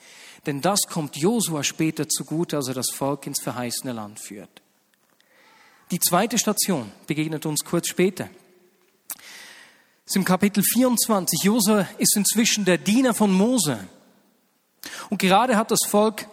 Denn 0.48 0.60
das 0.60 0.88
kommt 0.90 1.16
Josua 1.16 1.64
später 1.64 2.10
zugute, 2.10 2.58
als 2.58 2.68
er 2.68 2.74
das 2.74 2.90
Volk 2.90 3.28
ins 3.28 3.44
verheißene 3.44 3.94
Land 3.94 4.20
führt. 4.20 4.64
Die 5.92 6.00
zweite 6.00 6.40
Station 6.40 6.92
begegnet 7.06 7.46
uns 7.46 7.64
kurz 7.64 7.90
später. 7.90 8.28
Ist 10.06 10.18
im 10.18 10.26
Kapitel 10.26 10.64
24. 10.64 11.44
Josua 11.44 11.88
ist 11.98 12.18
inzwischen 12.18 12.66
der 12.66 12.78
Diener 12.78 13.14
von 13.14 13.32
Mose. 13.32 13.80
Und 15.10 15.20
gerade 15.20 15.56
hat 15.56 15.72
das 15.72 15.80
Volk 15.88 16.28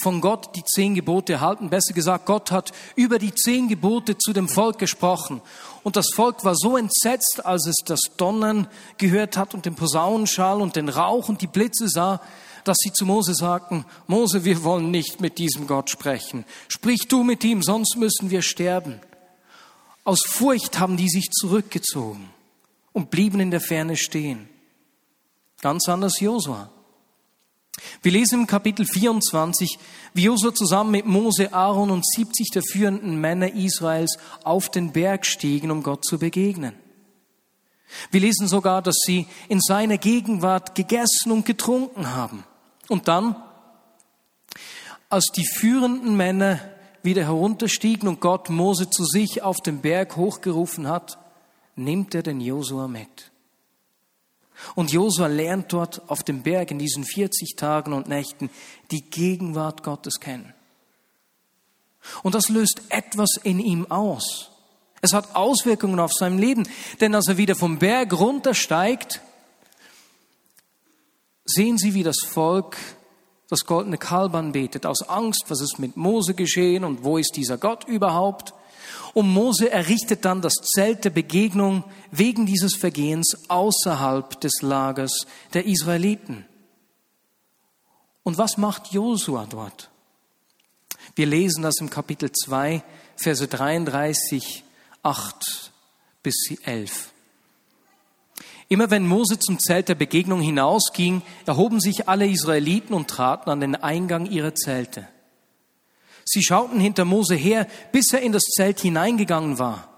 von 0.00 0.20
Gott 0.20 0.54
die 0.54 0.62
zehn 0.62 0.94
Gebote 0.94 1.32
erhalten. 1.34 1.68
Besser 1.68 1.94
gesagt, 1.94 2.26
Gott 2.26 2.52
hat 2.52 2.70
über 2.94 3.18
die 3.18 3.34
zehn 3.34 3.66
Gebote 3.66 4.16
zu 4.18 4.32
dem 4.32 4.48
Volk 4.48 4.78
gesprochen. 4.78 5.40
Und 5.82 5.96
das 5.96 6.10
Volk 6.14 6.44
war 6.44 6.54
so 6.54 6.76
entsetzt, 6.76 7.44
als 7.44 7.66
es 7.66 7.76
das 7.84 8.00
Donnern 8.16 8.68
gehört 8.98 9.36
hat 9.36 9.52
und 9.52 9.66
den 9.66 9.74
Posaunenschall 9.74 10.60
und 10.60 10.76
den 10.76 10.88
Rauch 10.88 11.28
und 11.28 11.40
die 11.40 11.48
Blitze 11.48 11.88
sah, 11.88 12.20
dass 12.62 12.76
sie 12.78 12.92
zu 12.92 13.04
Mose 13.04 13.34
sagten, 13.34 13.84
Mose, 14.06 14.44
wir 14.44 14.62
wollen 14.62 14.92
nicht 14.92 15.20
mit 15.20 15.38
diesem 15.38 15.66
Gott 15.66 15.90
sprechen. 15.90 16.44
Sprich 16.68 17.08
du 17.08 17.24
mit 17.24 17.42
ihm, 17.42 17.62
sonst 17.62 17.96
müssen 17.96 18.30
wir 18.30 18.42
sterben. 18.42 19.00
Aus 20.04 20.22
Furcht 20.26 20.78
haben 20.78 20.96
die 20.96 21.08
sich 21.08 21.30
zurückgezogen 21.30 22.28
und 22.92 23.10
blieben 23.10 23.40
in 23.40 23.50
der 23.50 23.60
Ferne 23.60 23.96
stehen. 23.96 24.48
Ganz 25.60 25.88
anders 25.88 26.18
Josua. 26.20 26.70
Wir 28.02 28.12
lesen 28.12 28.40
im 28.40 28.46
Kapitel 28.46 28.84
24, 28.84 29.78
wie 30.12 30.24
Josua 30.24 30.54
zusammen 30.54 30.90
mit 30.90 31.06
Mose, 31.06 31.52
Aaron 31.52 31.90
und 31.90 32.06
70 32.06 32.50
der 32.50 32.62
führenden 32.62 33.20
Männer 33.20 33.54
Israels 33.54 34.18
auf 34.44 34.70
den 34.70 34.92
Berg 34.92 35.24
stiegen, 35.24 35.70
um 35.70 35.82
Gott 35.82 36.04
zu 36.04 36.18
begegnen. 36.18 36.74
Wir 38.10 38.20
lesen 38.20 38.48
sogar, 38.48 38.82
dass 38.82 38.96
sie 39.04 39.26
in 39.48 39.60
seiner 39.60 39.98
Gegenwart 39.98 40.74
gegessen 40.74 41.30
und 41.30 41.46
getrunken 41.46 42.14
haben. 42.14 42.44
Und 42.88 43.08
dann, 43.08 43.36
als 45.08 45.26
die 45.34 45.46
führenden 45.46 46.16
Männer 46.16 46.60
wieder 47.02 47.24
herunterstiegen 47.24 48.08
und 48.08 48.20
Gott 48.20 48.48
Mose 48.50 48.88
zu 48.90 49.04
sich 49.04 49.42
auf 49.42 49.58
den 49.60 49.80
Berg 49.80 50.16
hochgerufen 50.16 50.88
hat, 50.88 51.18
nimmt 51.76 52.14
er 52.14 52.22
den 52.22 52.40
Josua 52.40 52.88
mit. 52.88 53.30
Und 54.74 54.92
Josua 54.92 55.26
lernt 55.26 55.72
dort 55.72 56.08
auf 56.08 56.22
dem 56.22 56.42
Berg 56.42 56.70
in 56.70 56.78
diesen 56.78 57.04
40 57.04 57.56
Tagen 57.56 57.92
und 57.92 58.08
Nächten 58.08 58.50
die 58.90 59.02
Gegenwart 59.02 59.82
Gottes 59.82 60.20
kennen. 60.20 60.54
Und 62.22 62.34
das 62.34 62.48
löst 62.48 62.82
etwas 62.88 63.36
in 63.42 63.58
ihm 63.58 63.90
aus. 63.90 64.50
Es 65.00 65.12
hat 65.12 65.34
Auswirkungen 65.34 65.98
auf 65.98 66.12
sein 66.12 66.38
Leben, 66.38 66.68
denn 67.00 67.14
als 67.14 67.28
er 67.28 67.36
wieder 67.36 67.56
vom 67.56 67.78
Berg 67.78 68.12
runtersteigt, 68.12 69.20
sehen 71.44 71.78
Sie, 71.78 71.94
wie 71.94 72.04
das 72.04 72.18
Volk 72.24 72.76
das 73.52 73.66
goldene 73.66 73.98
Kalb 73.98 74.34
anbetet, 74.34 74.86
aus 74.86 75.06
Angst, 75.10 75.44
was 75.48 75.60
ist 75.60 75.78
mit 75.78 75.94
Mose 75.94 76.32
geschehen 76.32 76.84
und 76.84 77.04
wo 77.04 77.18
ist 77.18 77.36
dieser 77.36 77.58
Gott 77.58 77.84
überhaupt. 77.84 78.54
Und 79.12 79.28
Mose 79.28 79.70
errichtet 79.70 80.24
dann 80.24 80.40
das 80.40 80.54
Zelt 80.54 81.04
der 81.04 81.10
Begegnung 81.10 81.84
wegen 82.10 82.46
dieses 82.46 82.74
Vergehens 82.74 83.36
außerhalb 83.48 84.40
des 84.40 84.62
Lagers 84.62 85.26
der 85.52 85.66
Israeliten. 85.66 86.46
Und 88.22 88.38
was 88.38 88.56
macht 88.56 88.92
Josua 88.92 89.46
dort? 89.50 89.90
Wir 91.14 91.26
lesen 91.26 91.62
das 91.62 91.78
im 91.78 91.90
Kapitel 91.90 92.32
2, 92.32 92.82
Verse 93.16 93.46
33, 93.46 94.64
8 95.02 95.72
bis 96.22 96.56
11. 96.64 97.11
Immer 98.68 98.90
wenn 98.90 99.06
Mose 99.06 99.38
zum 99.38 99.58
Zelt 99.58 99.88
der 99.88 99.94
Begegnung 99.94 100.40
hinausging, 100.40 101.22
erhoben 101.46 101.80
sich 101.80 102.08
alle 102.08 102.26
Israeliten 102.26 102.94
und 102.94 103.08
traten 103.08 103.50
an 103.50 103.60
den 103.60 103.74
Eingang 103.76 104.26
ihrer 104.26 104.54
Zelte. 104.54 105.08
Sie 106.24 106.42
schauten 106.42 106.80
hinter 106.80 107.04
Mose 107.04 107.34
her, 107.34 107.66
bis 107.90 108.12
er 108.12 108.22
in 108.22 108.32
das 108.32 108.44
Zelt 108.44 108.80
hineingegangen 108.80 109.58
war. 109.58 109.88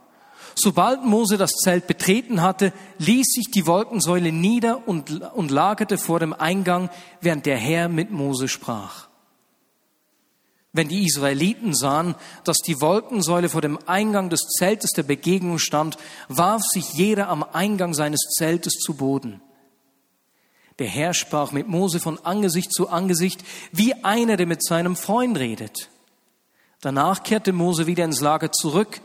Sobald 0.54 1.04
Mose 1.04 1.36
das 1.36 1.50
Zelt 1.50 1.86
betreten 1.86 2.40
hatte, 2.42 2.72
ließ 2.98 3.26
sich 3.26 3.50
die 3.52 3.66
Wolkensäule 3.66 4.32
nieder 4.32 4.86
und, 4.86 5.10
und 5.34 5.50
lagerte 5.50 5.98
vor 5.98 6.20
dem 6.20 6.32
Eingang, 6.32 6.90
während 7.20 7.46
der 7.46 7.56
Herr 7.56 7.88
mit 7.88 8.10
Mose 8.10 8.48
sprach. 8.48 9.08
Wenn 10.74 10.88
die 10.88 11.06
Israeliten 11.06 11.72
sahen, 11.72 12.16
dass 12.42 12.58
die 12.58 12.80
Wolkensäule 12.80 13.48
vor 13.48 13.62
dem 13.62 13.78
Eingang 13.86 14.28
des 14.28 14.40
Zeltes 14.58 14.90
der 14.90 15.04
Begegnung 15.04 15.60
stand, 15.60 15.96
warf 16.28 16.62
sich 16.64 16.94
jeder 16.94 17.28
am 17.28 17.44
Eingang 17.44 17.94
seines 17.94 18.22
Zeltes 18.36 18.74
zu 18.74 18.94
Boden. 18.94 19.40
Der 20.80 20.88
Herr 20.88 21.14
sprach 21.14 21.52
mit 21.52 21.68
Mose 21.68 22.00
von 22.00 22.18
Angesicht 22.18 22.72
zu 22.72 22.88
Angesicht, 22.88 23.44
wie 23.70 23.94
einer, 24.02 24.36
der 24.36 24.48
mit 24.48 24.64
seinem 24.64 24.96
Freund 24.96 25.38
redet. 25.38 25.90
Danach 26.80 27.22
kehrte 27.22 27.52
Mose 27.52 27.86
wieder 27.86 28.04
ins 28.04 28.20
Lager 28.20 28.50
zurück, 28.50 29.00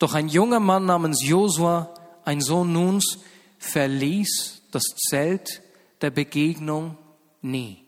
doch 0.00 0.14
ein 0.14 0.28
junger 0.28 0.58
Mann 0.58 0.84
namens 0.86 1.24
Josua, 1.24 1.94
ein 2.24 2.40
Sohn 2.40 2.72
Nuns, 2.72 3.18
verließ 3.58 4.62
das 4.72 4.82
Zelt 5.08 5.62
der 6.00 6.10
Begegnung 6.10 6.98
nie. 7.40 7.87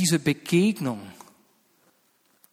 Diese 0.00 0.18
Begegnung 0.18 0.98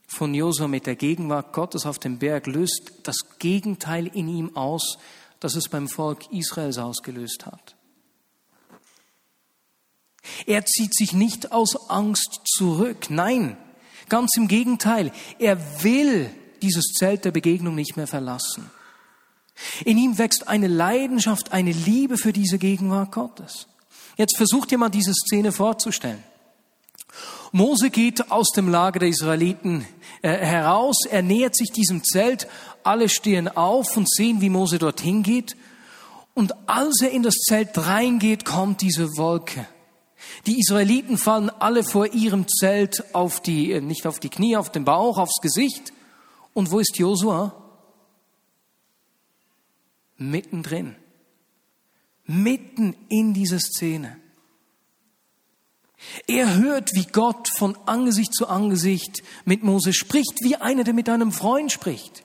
von 0.05 0.33
Josua 0.33 0.67
mit 0.67 0.85
der 0.85 0.97
Gegenwart 0.97 1.53
Gottes 1.53 1.85
auf 1.85 1.97
dem 1.97 2.19
Berg 2.19 2.45
löst 2.45 2.91
das 3.03 3.39
Gegenteil 3.39 4.07
in 4.07 4.27
ihm 4.27 4.57
aus, 4.57 4.97
das 5.39 5.55
es 5.55 5.69
beim 5.69 5.87
Volk 5.87 6.29
Israels 6.33 6.77
ausgelöst 6.77 7.45
hat. 7.45 7.77
Er 10.45 10.65
zieht 10.65 10.93
sich 10.93 11.13
nicht 11.13 11.53
aus 11.53 11.89
Angst 11.89 12.41
zurück. 12.43 13.09
Nein, 13.09 13.55
ganz 14.09 14.35
im 14.35 14.49
Gegenteil. 14.49 15.13
Er 15.39 15.83
will 15.85 16.29
dieses 16.61 16.87
Zelt 16.99 17.23
der 17.23 17.31
Begegnung 17.31 17.75
nicht 17.75 17.95
mehr 17.95 18.07
verlassen. 18.07 18.69
In 19.85 19.97
ihm 19.97 20.17
wächst 20.17 20.49
eine 20.49 20.67
Leidenschaft, 20.67 21.53
eine 21.53 21.71
Liebe 21.71 22.17
für 22.17 22.33
diese 22.33 22.57
Gegenwart 22.57 23.13
Gottes. 23.13 23.67
Jetzt 24.17 24.35
versucht 24.35 24.73
ihr 24.73 24.77
mal 24.77 24.89
diese 24.89 25.13
Szene 25.13 25.53
vorzustellen. 25.53 26.21
Mose 27.51 27.89
geht 27.89 28.31
aus 28.31 28.49
dem 28.51 28.69
Lager 28.69 28.99
der 28.99 29.09
Israeliten 29.09 29.85
äh, 30.21 30.29
heraus, 30.29 31.05
er 31.09 31.21
nähert 31.21 31.55
sich 31.55 31.71
diesem 31.71 32.03
Zelt, 32.03 32.47
alle 32.83 33.09
stehen 33.09 33.47
auf 33.47 33.95
und 33.97 34.09
sehen, 34.09 34.41
wie 34.41 34.49
Mose 34.49 34.79
dorthin 34.79 35.23
geht. 35.23 35.55
Und 36.33 36.53
als 36.67 37.01
er 37.01 37.11
in 37.11 37.23
das 37.23 37.35
Zelt 37.35 37.77
reingeht, 37.77 38.45
kommt 38.45 38.81
diese 38.81 39.17
Wolke. 39.17 39.67
Die 40.45 40.59
Israeliten 40.59 41.17
fallen 41.17 41.49
alle 41.49 41.83
vor 41.83 42.13
ihrem 42.13 42.47
Zelt 42.47 43.15
auf 43.15 43.41
die, 43.41 43.71
äh, 43.71 43.81
nicht 43.81 44.05
auf 44.05 44.19
die 44.19 44.29
Knie, 44.29 44.57
auf 44.57 44.71
den 44.71 44.85
Bauch, 44.85 45.17
aufs 45.17 45.41
Gesicht. 45.41 45.93
Und 46.53 46.71
wo 46.71 46.79
ist 46.79 46.97
Josua? 46.97 47.53
Mittendrin. 50.17 50.95
Mitten 52.25 52.95
in 53.09 53.33
dieser 53.33 53.59
Szene. 53.59 54.17
Er 56.27 56.55
hört, 56.55 56.93
wie 56.93 57.05
Gott 57.05 57.47
von 57.57 57.77
Angesicht 57.85 58.33
zu 58.33 58.47
Angesicht 58.47 59.23
mit 59.45 59.63
Mose 59.63 59.93
spricht, 59.93 60.41
wie 60.41 60.55
einer, 60.55 60.83
der 60.83 60.93
mit 60.93 61.09
einem 61.09 61.31
Freund 61.31 61.71
spricht. 61.71 62.23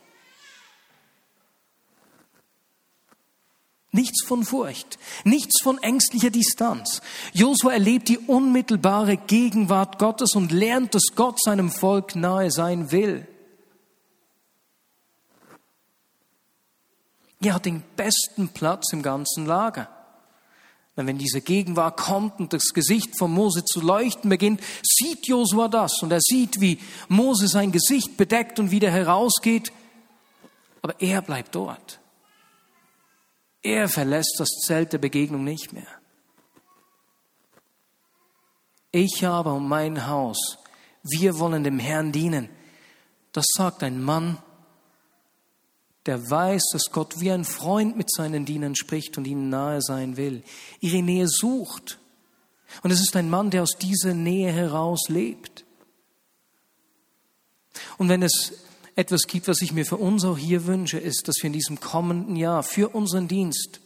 Nichts 3.95 4.25
von 4.25 4.43
Furcht, 4.45 4.99
nichts 5.25 5.61
von 5.63 5.77
ängstlicher 5.83 6.31
Distanz. 6.31 7.03
Josua 7.35 7.73
erlebt 7.73 8.09
die 8.09 8.19
unmittelbare 8.19 9.19
Gegenwart 9.19 9.99
Gottes 9.99 10.35
und 10.35 10.51
lernt, 10.51 10.95
dass 10.95 11.15
Gott 11.15 11.39
seinem 11.43 11.71
Volk 11.71 12.17
nahe 12.17 12.51
sein 12.51 12.91
will. 12.91 13.29
Er 17.43 17.55
hat 17.55 17.67
den 17.67 17.83
besten 17.97 18.49
Platz 18.49 18.93
im 18.93 19.03
ganzen 19.03 19.45
Lager. 19.45 19.89
Denn 20.97 21.07
wenn 21.07 21.19
diese 21.19 21.41
Gegenwart 21.41 21.99
kommt 21.99 22.39
und 22.39 22.53
das 22.53 22.75
Gesicht 22.75 23.19
von 23.19 23.33
Mose 23.33 23.65
zu 23.65 23.81
leuchten 23.81 24.29
beginnt, 24.29 24.61
sieht 24.83 25.27
Josua 25.27 25.69
das 25.69 26.03
und 26.03 26.13
er 26.13 26.21
sieht, 26.21 26.61
wie 26.61 26.79
Mose 27.09 27.49
sein 27.49 27.73
Gesicht 27.73 28.17
bedeckt 28.17 28.59
und 28.59 28.71
wieder 28.71 28.91
herausgeht. 28.91 29.73
Aber 30.83 31.01
er 31.01 31.23
bleibt 31.23 31.55
dort. 31.55 32.01
Er 33.63 33.89
verlässt 33.89 34.35
das 34.39 34.49
Zelt 34.67 34.93
der 34.93 34.99
Begegnung 34.99 35.45
nicht 35.45 35.73
mehr. 35.73 35.87
Ich 38.91 39.25
habe 39.25 39.53
um 39.53 39.69
mein 39.69 40.07
Haus, 40.07 40.59
wir 41.03 41.39
wollen 41.39 41.65
dem 41.65 41.79
Herrn 41.79 42.13
dienen. 42.13 42.51
Das 43.33 43.47
sagt 43.57 43.83
ein 43.83 44.03
Mann, 44.03 44.37
der 46.07 46.31
weiß, 46.31 46.63
dass 46.73 46.91
Gott 46.91 47.21
wie 47.21 47.31
ein 47.31 47.45
Freund 47.45 47.97
mit 47.97 48.11
seinen 48.11 48.45
Dienern 48.45 48.75
spricht 48.75 49.19
und 49.19 49.27
ihnen 49.27 49.51
nahe 49.51 49.81
sein 49.81 50.17
will, 50.17 50.43
ihre 50.81 51.03
Nähe 51.03 51.29
sucht. 51.29 51.99
Und 52.83 52.91
es 52.91 53.01
ist 53.01 53.15
ein 53.17 53.31
Mann, 53.31 53.51
der 53.51 53.63
aus 53.63 53.77
dieser 53.77 54.15
Nähe 54.15 54.51
heraus 54.51 55.09
lebt. 55.09 55.65
Und 57.99 58.09
wenn 58.09 58.23
es 58.23 58.53
etwas 58.97 59.27
gibt, 59.27 59.49
was 59.49 59.63
ich 59.63 59.73
mir 59.73 59.87
für 59.87 59.97
uns 59.97 60.25
auch 60.25 60.39
hier 60.39 60.67
wünsche, 60.67 60.99
ist, 60.99 61.29
dass 61.29 61.37
wir 61.39 61.49
in 61.49 61.53
diesem 61.53 61.81
kommenden 61.81 62.37
Jahr 62.37 62.63
für 62.63 62.89
unseren 62.89 63.29
Dienst 63.29 63.81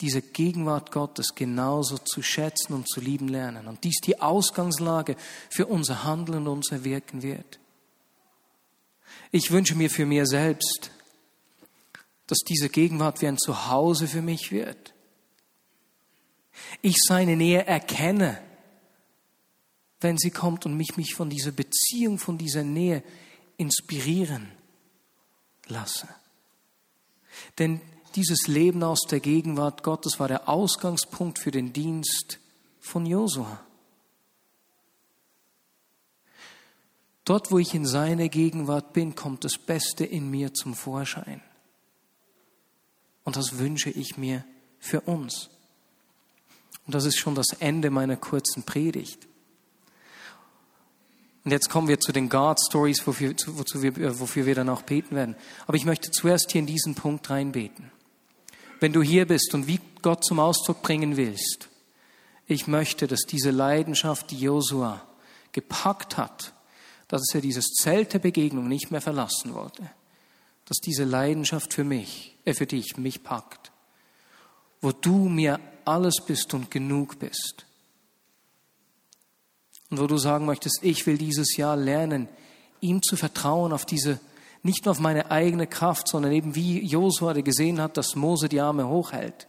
diese 0.00 0.22
Gegenwart 0.22 0.92
Gottes 0.92 1.34
genauso 1.34 1.98
zu 1.98 2.22
schätzen 2.22 2.72
und 2.72 2.88
zu 2.88 3.00
lieben 3.00 3.28
lernen. 3.28 3.66
Und 3.66 3.84
dies 3.84 4.00
die 4.00 4.20
Ausgangslage 4.20 5.16
für 5.50 5.66
unser 5.66 6.04
Handeln 6.04 6.46
und 6.46 6.58
unser 6.58 6.84
Wirken 6.84 7.22
wird. 7.22 7.58
Ich 9.30 9.50
wünsche 9.50 9.74
mir 9.74 9.90
für 9.90 10.06
mir 10.06 10.26
selbst, 10.26 10.90
dass 12.26 12.38
diese 12.38 12.68
Gegenwart 12.68 13.20
wie 13.20 13.26
ein 13.26 13.38
Zuhause 13.38 14.06
für 14.06 14.22
mich 14.22 14.52
wird. 14.52 14.94
Ich 16.82 16.96
seine 17.06 17.36
Nähe 17.36 17.66
erkenne, 17.66 18.40
wenn 20.00 20.16
sie 20.16 20.30
kommt 20.30 20.64
und 20.66 20.76
mich, 20.76 20.96
mich 20.96 21.14
von 21.14 21.30
dieser 21.30 21.52
Beziehung, 21.52 22.18
von 22.18 22.38
dieser 22.38 22.62
Nähe 22.62 23.02
inspirieren 23.56 24.52
lasse. 25.66 26.08
Denn 27.58 27.80
dieses 28.14 28.46
Leben 28.46 28.82
aus 28.82 29.00
der 29.10 29.20
Gegenwart 29.20 29.82
Gottes 29.82 30.18
war 30.18 30.28
der 30.28 30.48
Ausgangspunkt 30.48 31.38
für 31.38 31.50
den 31.50 31.72
Dienst 31.72 32.38
von 32.80 33.06
Josua. 33.06 33.60
Dort, 37.28 37.50
wo 37.50 37.58
ich 37.58 37.74
in 37.74 37.84
seiner 37.84 38.30
Gegenwart 38.30 38.94
bin, 38.94 39.14
kommt 39.14 39.44
das 39.44 39.58
Beste 39.58 40.06
in 40.06 40.30
mir 40.30 40.54
zum 40.54 40.74
Vorschein. 40.74 41.42
Und 43.22 43.36
das 43.36 43.58
wünsche 43.58 43.90
ich 43.90 44.16
mir 44.16 44.46
für 44.78 45.02
uns. 45.02 45.50
Und 46.86 46.94
das 46.94 47.04
ist 47.04 47.18
schon 47.18 47.34
das 47.34 47.48
Ende 47.58 47.90
meiner 47.90 48.16
kurzen 48.16 48.62
Predigt. 48.62 49.28
Und 51.44 51.50
jetzt 51.50 51.68
kommen 51.68 51.86
wir 51.86 52.00
zu 52.00 52.12
den 52.12 52.30
God 52.30 52.58
Stories, 52.66 53.06
wofür, 53.06 53.34
wozu 53.48 53.82
wir, 53.82 53.94
äh, 53.98 54.18
wofür 54.18 54.46
wir 54.46 54.54
dann 54.54 54.70
auch 54.70 54.80
beten 54.80 55.14
werden. 55.14 55.36
Aber 55.66 55.76
ich 55.76 55.84
möchte 55.84 56.10
zuerst 56.10 56.50
hier 56.52 56.60
in 56.60 56.66
diesen 56.66 56.94
Punkt 56.94 57.28
reinbeten. 57.28 57.90
Wenn 58.80 58.94
du 58.94 59.02
hier 59.02 59.26
bist 59.26 59.52
und 59.52 59.66
wie 59.66 59.80
Gott 60.00 60.24
zum 60.24 60.40
Ausdruck 60.40 60.80
bringen 60.80 61.18
willst, 61.18 61.68
ich 62.46 62.68
möchte, 62.68 63.06
dass 63.06 63.20
diese 63.28 63.50
Leidenschaft, 63.50 64.30
die 64.30 64.40
Josua 64.40 65.06
gepackt 65.52 66.16
hat, 66.16 66.54
dass 67.08 67.22
er 67.34 67.40
dieses 67.40 67.66
Zelt 67.70 68.12
der 68.12 68.18
Begegnung 68.18 68.68
nicht 68.68 68.90
mehr 68.90 69.00
verlassen 69.00 69.54
wollte, 69.54 69.90
dass 70.66 70.78
diese 70.78 71.04
Leidenschaft 71.04 71.72
für 71.72 71.84
mich, 71.84 72.36
äh 72.44 72.54
für 72.54 72.66
dich, 72.66 72.96
mich 72.98 73.22
packt, 73.22 73.72
wo 74.80 74.92
du 74.92 75.28
mir 75.28 75.58
alles 75.84 76.16
bist 76.24 76.52
und 76.54 76.70
genug 76.70 77.18
bist. 77.18 77.64
Und 79.90 79.98
wo 79.98 80.06
du 80.06 80.18
sagen 80.18 80.44
möchtest, 80.44 80.80
ich 80.82 81.06
will 81.06 81.16
dieses 81.16 81.56
Jahr 81.56 81.76
lernen, 81.76 82.28
ihm 82.80 83.02
zu 83.02 83.16
vertrauen 83.16 83.72
auf 83.72 83.86
diese, 83.86 84.20
nicht 84.62 84.84
nur 84.84 84.92
auf 84.92 85.00
meine 85.00 85.30
eigene 85.30 85.66
Kraft, 85.66 86.08
sondern 86.08 86.32
eben 86.32 86.54
wie 86.54 86.84
Josua, 86.84 87.32
der 87.32 87.42
gesehen 87.42 87.80
hat, 87.80 87.96
dass 87.96 88.14
Mose 88.14 88.50
die 88.50 88.60
Arme 88.60 88.86
hochhält. 88.86 89.48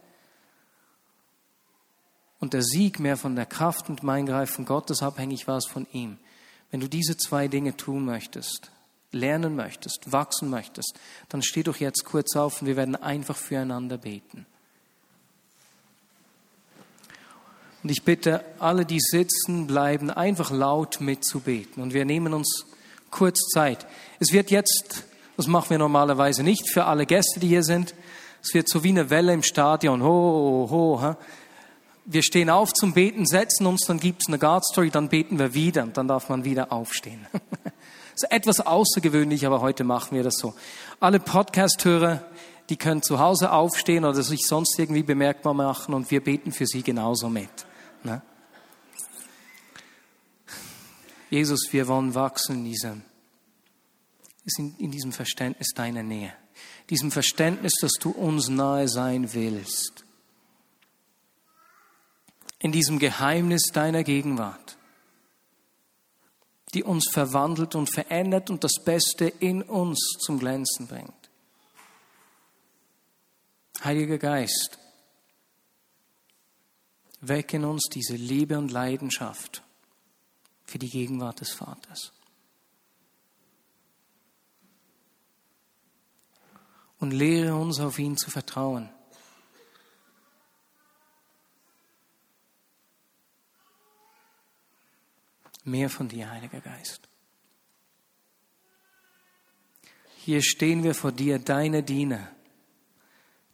Und 2.39 2.53
der 2.53 2.63
Sieg 2.63 3.01
mehr 3.01 3.17
von 3.17 3.35
der 3.35 3.45
Kraft 3.45 3.89
und 3.89 4.01
dem 4.01 4.09
Eingreifen 4.09 4.63
Gottes 4.63 5.03
abhängig 5.03 5.45
war 5.45 5.57
es 5.57 5.65
von 5.65 5.85
ihm. 5.91 6.17
Wenn 6.71 6.79
du 6.79 6.87
diese 6.87 7.17
zwei 7.17 7.47
Dinge 7.47 7.75
tun 7.75 8.05
möchtest, 8.05 8.71
lernen 9.11 9.55
möchtest, 9.55 10.11
wachsen 10.11 10.49
möchtest, 10.49 10.99
dann 11.29 11.41
steh 11.41 11.63
doch 11.63 11.77
jetzt 11.77 12.05
kurz 12.05 12.35
auf 12.35 12.61
und 12.61 12.67
wir 12.67 12.75
werden 12.75 12.95
einfach 12.95 13.35
füreinander 13.35 13.97
beten. 13.97 14.45
Und 17.81 17.89
ich 17.89 18.03
bitte 18.03 18.43
alle, 18.59 18.85
die 18.85 18.99
sitzen 18.99 19.65
bleiben, 19.65 20.09
einfach 20.09 20.51
laut 20.51 20.99
mitzubeten. 20.99 21.81
Und 21.81 21.93
wir 21.93 22.03
nehmen 22.03 22.33
uns 22.33 22.65
kurz 23.09 23.39
Zeit. 23.53 23.87
Es 24.19 24.33
wird 24.33 24.51
jetzt, 24.51 25.05
das 25.37 25.47
machen 25.47 25.69
wir 25.69 25.77
normalerweise 25.77 26.43
nicht 26.43 26.69
für 26.69 26.85
alle 26.85 27.05
Gäste, 27.05 27.39
die 27.39 27.47
hier 27.47 27.63
sind, 27.63 27.95
es 28.41 28.53
wird 28.53 28.69
so 28.69 28.83
wie 28.83 28.89
eine 28.89 29.09
Welle 29.09 29.33
im 29.33 29.43
Stadion. 29.43 30.01
Ho, 30.01 30.67
ho, 30.69 31.01
ho. 31.01 31.15
Wir 32.11 32.23
stehen 32.23 32.49
auf 32.49 32.73
zum 32.73 32.93
Beten, 32.93 33.27
setzen 33.27 33.67
uns, 33.67 33.85
dann 33.85 33.99
gibt 33.99 34.23
es 34.23 34.29
eine 34.29 34.39
God 34.39 34.65
Story, 34.65 34.89
dann 34.89 35.09
beten 35.09 35.37
wir 35.37 35.53
wieder 35.53 35.83
und 35.83 35.95
dann 35.95 36.07
darf 36.07 36.27
man 36.27 36.43
wieder 36.43 36.71
aufstehen. 36.71 37.27
Das 38.11 38.23
ist 38.23 38.31
etwas 38.35 38.59
außergewöhnlich, 38.59 39.45
aber 39.45 39.61
heute 39.61 39.85
machen 39.85 40.13
wir 40.17 40.23
das 40.23 40.33
so. 40.35 40.53
Alle 40.99 41.21
Podcast-Hörer, 41.21 42.21
die 42.67 42.75
können 42.75 43.01
zu 43.01 43.19
Hause 43.19 43.53
aufstehen 43.53 44.03
oder 44.03 44.21
sich 44.23 44.45
sonst 44.45 44.77
irgendwie 44.77 45.03
bemerkbar 45.03 45.53
machen 45.53 45.93
und 45.93 46.11
wir 46.11 46.21
beten 46.21 46.51
für 46.51 46.65
sie 46.65 46.83
genauso 46.83 47.29
mit. 47.29 47.49
Ne? 48.03 48.21
Jesus, 51.29 51.69
wir 51.71 51.87
wollen 51.87 52.13
wachsen 52.13 52.57
in 52.57 52.65
diesem, 52.65 53.03
in 54.79 54.91
diesem 54.91 55.13
Verständnis 55.13 55.69
deiner 55.73 56.03
Nähe, 56.03 56.33
diesem 56.89 57.11
Verständnis, 57.11 57.71
dass 57.79 57.93
du 58.01 58.09
uns 58.09 58.49
nahe 58.49 58.89
sein 58.89 59.33
willst, 59.33 60.03
in 62.59 62.71
diesem 62.71 62.99
Geheimnis 62.99 63.63
deiner 63.73 64.03
Gegenwart, 64.03 64.77
die 66.73 66.83
uns 66.83 67.09
verwandelt 67.09 67.75
und 67.75 67.91
verändert 67.91 68.49
und 68.49 68.63
das 68.63 68.83
Beste 68.83 69.25
in 69.25 69.63
uns 69.63 70.17
zum 70.19 70.39
Glänzen 70.39 70.87
bringt. 70.87 71.13
Heiliger 73.83 74.17
Geist, 74.17 74.77
Weck 77.21 77.53
in 77.53 77.65
uns 77.65 77.87
diese 77.91 78.15
Liebe 78.15 78.57
und 78.57 78.71
Leidenschaft 78.71 79.63
für 80.65 80.79
die 80.79 80.89
Gegenwart 80.89 81.41
des 81.41 81.51
Vaters. 81.51 82.11
Und 86.99 87.11
lehre 87.11 87.55
uns 87.55 87.79
auf 87.79 87.97
ihn 87.97 88.17
zu 88.17 88.29
vertrauen. 88.29 88.89
Mehr 95.63 95.89
von 95.89 96.07
dir, 96.07 96.29
Heiliger 96.29 96.61
Geist. 96.61 97.07
Hier 100.17 100.41
stehen 100.41 100.83
wir 100.83 100.95
vor 100.95 101.11
dir, 101.11 101.39
deine 101.39 101.83
Diener, 101.83 102.31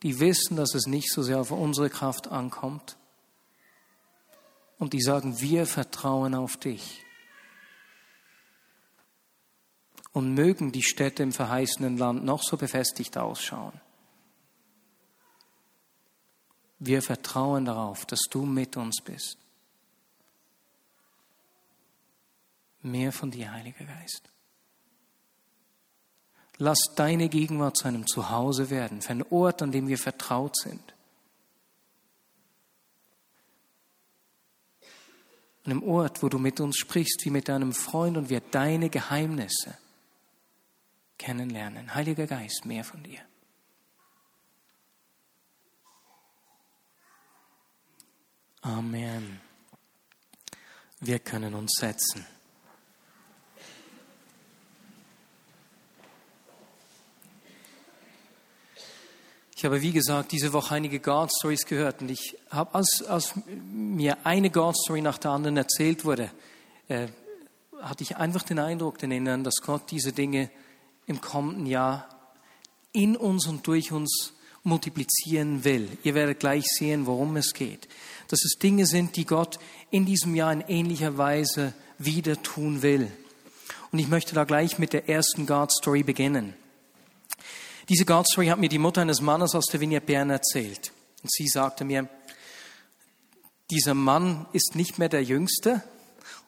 die 0.04 0.20
wissen, 0.20 0.58
dass 0.58 0.76
es 0.76 0.88
nicht 0.88 1.12
so 1.12 1.24
sehr 1.24 1.39
auf 1.39 1.52
unsere 1.52 1.89
Kraft 1.89 2.28
ankommt, 2.28 2.98
und 4.78 4.94
die 4.94 5.02
sagen, 5.02 5.39
wir 5.39 5.65
vertrauen 5.65 6.36
auf 6.36 6.58
dich. 6.58 7.04
Und 10.12 10.34
mögen 10.34 10.72
die 10.72 10.84
Städte 10.84 11.24
im 11.24 11.32
verheißenen 11.32 11.98
Land 11.98 12.24
noch 12.24 12.44
so 12.44 12.58
befestigt 12.58 13.18
ausschauen. 13.18 13.80
Wir 16.80 17.02
vertrauen 17.02 17.65
darauf, 17.65 18.06
dass 18.06 18.22
du 18.30 18.46
mit 18.46 18.78
uns 18.78 19.02
bist. 19.04 19.38
Mehr 22.86 23.12
von 23.12 23.32
dir, 23.32 23.52
Heiliger 23.52 23.84
Geist. 23.84 24.30
Lass 26.58 26.80
deine 26.95 27.30
Gegenwart 27.30 27.78
zu 27.78 27.88
einem 27.88 28.06
Zuhause 28.06 28.69
werden, 28.69 29.02
für 29.02 29.10
einen 29.10 29.26
Ort, 29.32 29.62
an 29.62 29.71
dem 29.71 29.88
wir 29.88 29.98
vertraut 29.98 30.56
sind. 30.56 30.93
einem 35.65 35.82
Ort, 35.82 36.21
wo 36.21 36.30
du 36.30 36.38
mit 36.38 36.60
uns 36.60 36.78
sprichst, 36.78 37.26
wie 37.26 37.32
mit 37.32 37.50
deinem 37.50 37.74
Freund 37.74 38.17
und 38.17 38.30
wir 38.30 38.39
deine 38.39 38.91
Geheimnisse 38.91 39.76
kennenlernen. 41.17 41.95
Heiliger 41.95 42.28
Geist, 42.28 42.65
mehr 42.65 42.84
von 42.84 43.02
dir. 43.02 43.19
Amen. 48.62 49.41
Wir 51.00 51.17
können 51.17 51.56
uns 51.56 51.74
setzen. 51.80 52.26
Ich 59.58 59.63
habe, 59.63 59.82
wie 59.82 59.94
gesagt, 59.94 60.34
diese 60.34 60.52
Woche 60.52 60.76
einige 60.76 61.00
God 61.00 61.32
Stories 61.32 61.65
gehört 61.65 62.02
und 62.02 62.12
ich 62.12 62.36
habe, 62.50 62.76
als, 62.76 63.02
als 63.08 63.34
mir 63.74 64.18
eine 64.26 64.50
God 64.50 64.76
Story 64.76 65.02
nach 65.02 65.18
der 65.18 65.32
anderen 65.32 65.56
erzählt 65.56 66.04
wurde, 66.04 66.30
äh, 66.89 67.08
hatte 67.82 68.04
ich 68.04 68.18
einfach 68.18 68.44
den 68.44 68.60
Eindruck, 68.60 68.98
den 68.98 69.12
Inneren, 69.12 69.46
dass 69.46 69.62
Gott 69.62 69.84
diese 69.91 70.12
Dinge 70.12 70.50
im 71.06 71.22
kommenden 71.22 71.68
Jahr 71.68 72.10
in 72.91 73.15
uns 73.15 73.48
und 73.48 73.65
durch 73.65 73.94
uns 73.94 74.34
multiplizieren 74.63 75.63
will. 75.63 75.88
Ihr 76.04 76.15
werdet 76.15 76.41
gleich 76.41 76.65
sehen, 76.65 77.06
worum 77.06 77.38
es 77.38 77.54
geht. 77.54 77.88
Dass 78.28 78.44
es 78.44 78.60
Dinge 78.60 78.86
sind, 78.86 79.15
die 79.15 79.26
Gott 79.26 79.60
in 79.89 80.06
diesem 80.06 80.36
Jahr 80.36 80.52
in 80.52 80.65
ähnlicher 80.68 81.18
Weise 81.18 81.74
wieder 81.98 82.41
tun 82.41 82.82
will. 82.82 83.10
Und 83.94 84.00
ich 84.00 84.10
möchte 84.10 84.36
da 84.36 84.44
gleich 84.44 84.80
mit 84.80 84.91
der 84.91 85.08
ersten 85.08 85.46
God 85.46 85.72
Story 85.72 86.04
beginnen. 86.04 86.56
Diese 87.89 88.06
God 88.06 88.28
Story 88.28 88.48
hat 88.48 88.60
mir 88.60 88.69
die 88.69 88.80
Mutter 88.80 89.02
eines 89.02 89.21
Mannes 89.21 89.54
aus 89.56 89.65
der 89.65 89.80
Vignette 89.80 90.06
Bern 90.06 90.30
erzählt. 90.30 90.91
Und 91.21 91.32
sie 91.32 91.48
sagte 91.48 91.86
mir, 91.86 92.10
dieser 93.69 93.93
Mann 93.93 94.45
ist 94.54 94.76
nicht 94.76 95.00
mehr 95.00 95.10
der 95.10 95.24
Jüngste, 95.24 95.82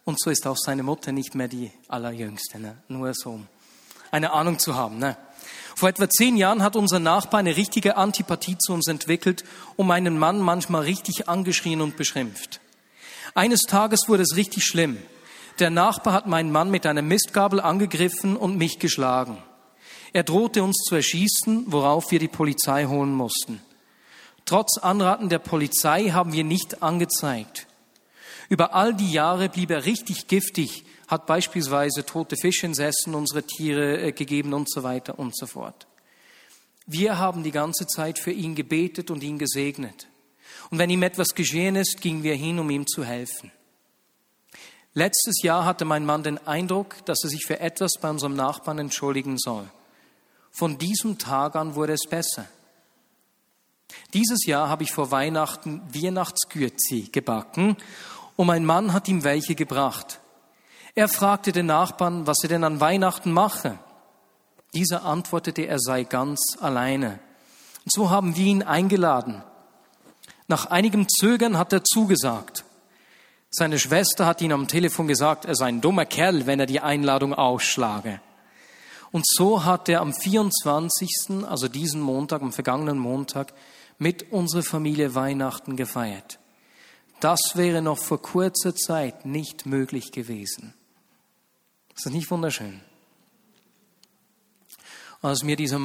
Und 0.08 0.22
so 0.22 0.30
ist 0.30 0.48
auch 0.48 0.56
seine 0.58 0.84
Mutter 0.84 1.12
nicht 1.12 1.36
mehr 1.36 1.50
die 1.50 1.70
allerjüngste, 1.90 2.62
ne? 2.62 2.78
nur 2.88 3.14
so 3.14 3.42
eine 4.10 4.32
Ahnung 4.32 4.58
zu 4.58 4.74
haben. 4.74 5.00
Ne? 5.00 5.18
Vor 5.76 5.90
etwa 5.90 6.10
zehn 6.10 6.38
Jahren 6.38 6.64
hat 6.64 6.78
unser 6.78 7.00
Nachbar 7.00 7.42
eine 7.42 7.58
richtige 7.58 7.98
Antipathie 7.98 8.58
zu 8.58 8.72
uns 8.72 8.88
entwickelt 8.88 9.44
und 9.76 9.86
meinen 9.86 10.18
Mann 10.18 10.40
manchmal 10.40 10.84
richtig 10.84 11.28
angeschrien 11.28 11.82
und 11.82 11.98
beschimpft. 11.98 12.62
Eines 13.36 13.64
Tages 13.64 14.08
wurde 14.08 14.24
es 14.24 14.38
richtig 14.38 14.64
schlimm. 14.64 14.98
Der 15.60 15.72
Nachbar 15.72 16.14
hat 16.14 16.26
meinen 16.26 16.54
Mann 16.54 16.72
mit 16.72 16.86
einer 16.86 17.02
Mistgabel 17.02 17.60
angegriffen 17.60 18.38
und 18.38 18.56
mich 18.56 18.80
geschlagen. 18.80 19.44
Er 20.14 20.24
drohte 20.24 20.64
uns 20.64 20.84
zu 20.88 20.96
erschießen, 20.96 21.66
worauf 21.68 22.12
wir 22.12 22.20
die 22.20 22.28
Polizei 22.28 22.86
holen 22.86 23.14
mussten. 23.14 23.62
Trotz 24.46 24.78
Anraten 24.78 25.30
der 25.30 25.40
Polizei 25.40 26.10
haben 26.10 26.32
wir 26.32 26.44
nicht 26.44 26.82
angezeigt. 26.82 27.68
Über 28.50 28.74
all 28.74 28.94
die 28.94 29.12
Jahre 29.12 29.50
blieb 29.50 29.72
er 29.72 29.86
richtig 29.86 30.28
giftig, 30.28 30.86
hat 31.08 31.26
beispielsweise 31.26 32.06
tote 32.06 32.38
Fischinsessen 32.38 33.14
unsere 33.14 33.44
Tiere 33.44 34.00
äh, 34.02 34.12
gegeben 34.12 34.54
und 34.54 34.70
so 34.70 34.84
weiter 34.84 35.20
und 35.20 35.36
so 35.38 35.48
fort. 35.48 35.88
Wir 36.86 37.18
haben 37.18 37.44
die 37.44 37.52
ganze 37.52 37.86
Zeit 37.88 38.20
für 38.20 38.32
ihn 38.32 38.56
gebetet 38.56 39.12
und 39.12 39.22
ihn 39.24 39.38
gesegnet. 39.38 40.08
Und 40.70 40.80
wenn 40.80 40.90
ihm 40.90 41.04
etwas 41.04 41.36
geschehen 41.36 41.76
ist, 41.76 42.00
gingen 42.02 42.24
wir 42.24 42.36
hin, 42.36 42.60
um 42.60 42.70
ihm 42.70 42.88
zu 42.88 43.04
helfen. 43.04 43.52
Letztes 44.94 45.42
Jahr 45.44 45.66
hatte 45.66 45.86
mein 45.86 46.06
Mann 46.06 46.24
den 46.24 46.46
Eindruck, 46.48 47.06
dass 47.06 47.24
er 47.24 47.30
sich 47.30 47.46
für 47.46 47.60
etwas 47.60 47.92
bei 48.02 48.10
unserem 48.10 48.36
Nachbarn 48.36 48.80
entschuldigen 48.80 49.38
soll. 49.38 49.70
Von 50.58 50.80
diesem 50.80 51.20
Tag 51.20 51.56
an 51.56 51.76
wurde 51.76 51.94
es 51.94 52.10
besser. 52.10 52.48
Dieses 54.16 54.48
Jahr 54.48 54.70
habe 54.70 54.82
ich 54.82 54.92
vor 54.92 55.12
Weihnachten 55.12 55.84
Weihnachtsgürzi 55.94 57.10
gebacken 57.12 57.78
und 58.36 58.48
mein 58.48 58.66
Mann 58.66 58.92
hat 58.92 59.08
ihm 59.08 59.24
welche 59.24 59.54
gebracht. 59.54 60.20
Er 60.96 61.10
fragte 61.10 61.52
den 61.52 61.68
Nachbarn, 61.68 62.26
was 62.26 62.38
er 62.42 62.50
denn 62.50 62.64
an 62.64 62.80
Weihnachten 62.80 63.32
mache. 63.32 63.78
Dieser 64.74 65.06
antwortete, 65.06 65.68
er 65.68 65.78
sei 65.78 66.06
ganz 66.06 66.58
alleine. 66.60 67.20
Und 67.86 67.92
so 67.92 68.10
haben 68.10 68.36
wir 68.36 68.46
ihn 68.48 68.64
eingeladen. 68.64 69.44
Nach 70.48 70.66
einigem 70.66 71.08
Zögern 71.08 71.60
hat 71.60 71.72
er 71.72 71.84
zugesagt. 71.84 72.66
Seine 73.52 73.78
Schwester 73.78 74.26
hat 74.26 74.42
ihn 74.42 74.52
am 74.52 74.68
Telefon 74.68 75.08
gesagt, 75.08 75.46
er 75.46 75.54
sei 75.54 75.68
ein 75.68 75.82
dummer 75.82 76.06
Kerl, 76.06 76.48
wenn 76.48 76.60
er 76.60 76.66
die 76.66 76.80
Einladung 76.80 77.36
ausschlage. 77.36 78.22
Und 79.12 79.26
so 79.26 79.64
hat 79.64 79.90
er 79.90 80.02
am 80.02 80.14
24., 80.14 81.46
also 81.48 81.68
diesen 81.68 82.02
Montag, 82.02 82.42
am 82.42 82.52
vergangenen 82.52 82.98
Montag, 82.98 83.54
mit 83.98 84.32
unserer 84.32 84.64
Familie 84.64 85.16
Weihnachten 85.16 85.76
gefeiert. 85.76 86.40
Das 87.20 87.40
wäre 87.56 87.82
noch 87.82 87.98
vor 87.98 88.22
kurzer 88.22 88.76
Zeit 88.76 89.26
nicht 89.26 89.66
möglich 89.66 90.12
gewesen. 90.12 90.74
Ist 91.96 92.06
das 92.06 92.14
nicht 92.14 92.30
wunderschön? 92.30 92.82
Als 95.22 95.44
mir 95.44 95.56
diese, 95.56 95.80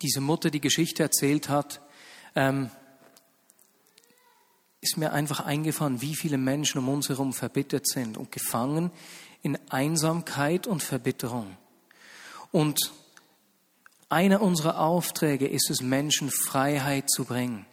diese 0.00 0.22
Mutter 0.22 0.50
die 0.50 0.62
Geschichte 0.62 1.02
erzählt 1.02 1.50
hat, 1.50 1.82
ähm, 2.34 2.70
ist 4.80 4.96
mir 4.96 5.12
einfach 5.12 5.40
eingefahren, 5.40 6.00
wie 6.00 6.16
viele 6.16 6.38
Menschen 6.38 6.78
um 6.78 6.88
uns 6.88 7.10
herum 7.10 7.34
verbittert 7.34 7.86
sind 7.86 8.16
und 8.16 8.32
gefangen 8.32 8.90
in 9.42 9.58
Einsamkeit 9.70 10.66
und 10.66 10.82
Verbitterung. 10.82 11.56
Und 12.52 12.92
einer 14.08 14.42
unserer 14.42 14.78
Aufträge 14.78 15.48
ist 15.48 15.70
es, 15.70 15.80
Menschen 15.80 16.30
Freiheit 16.30 17.10
zu 17.10 17.24
bringen. 17.24 17.66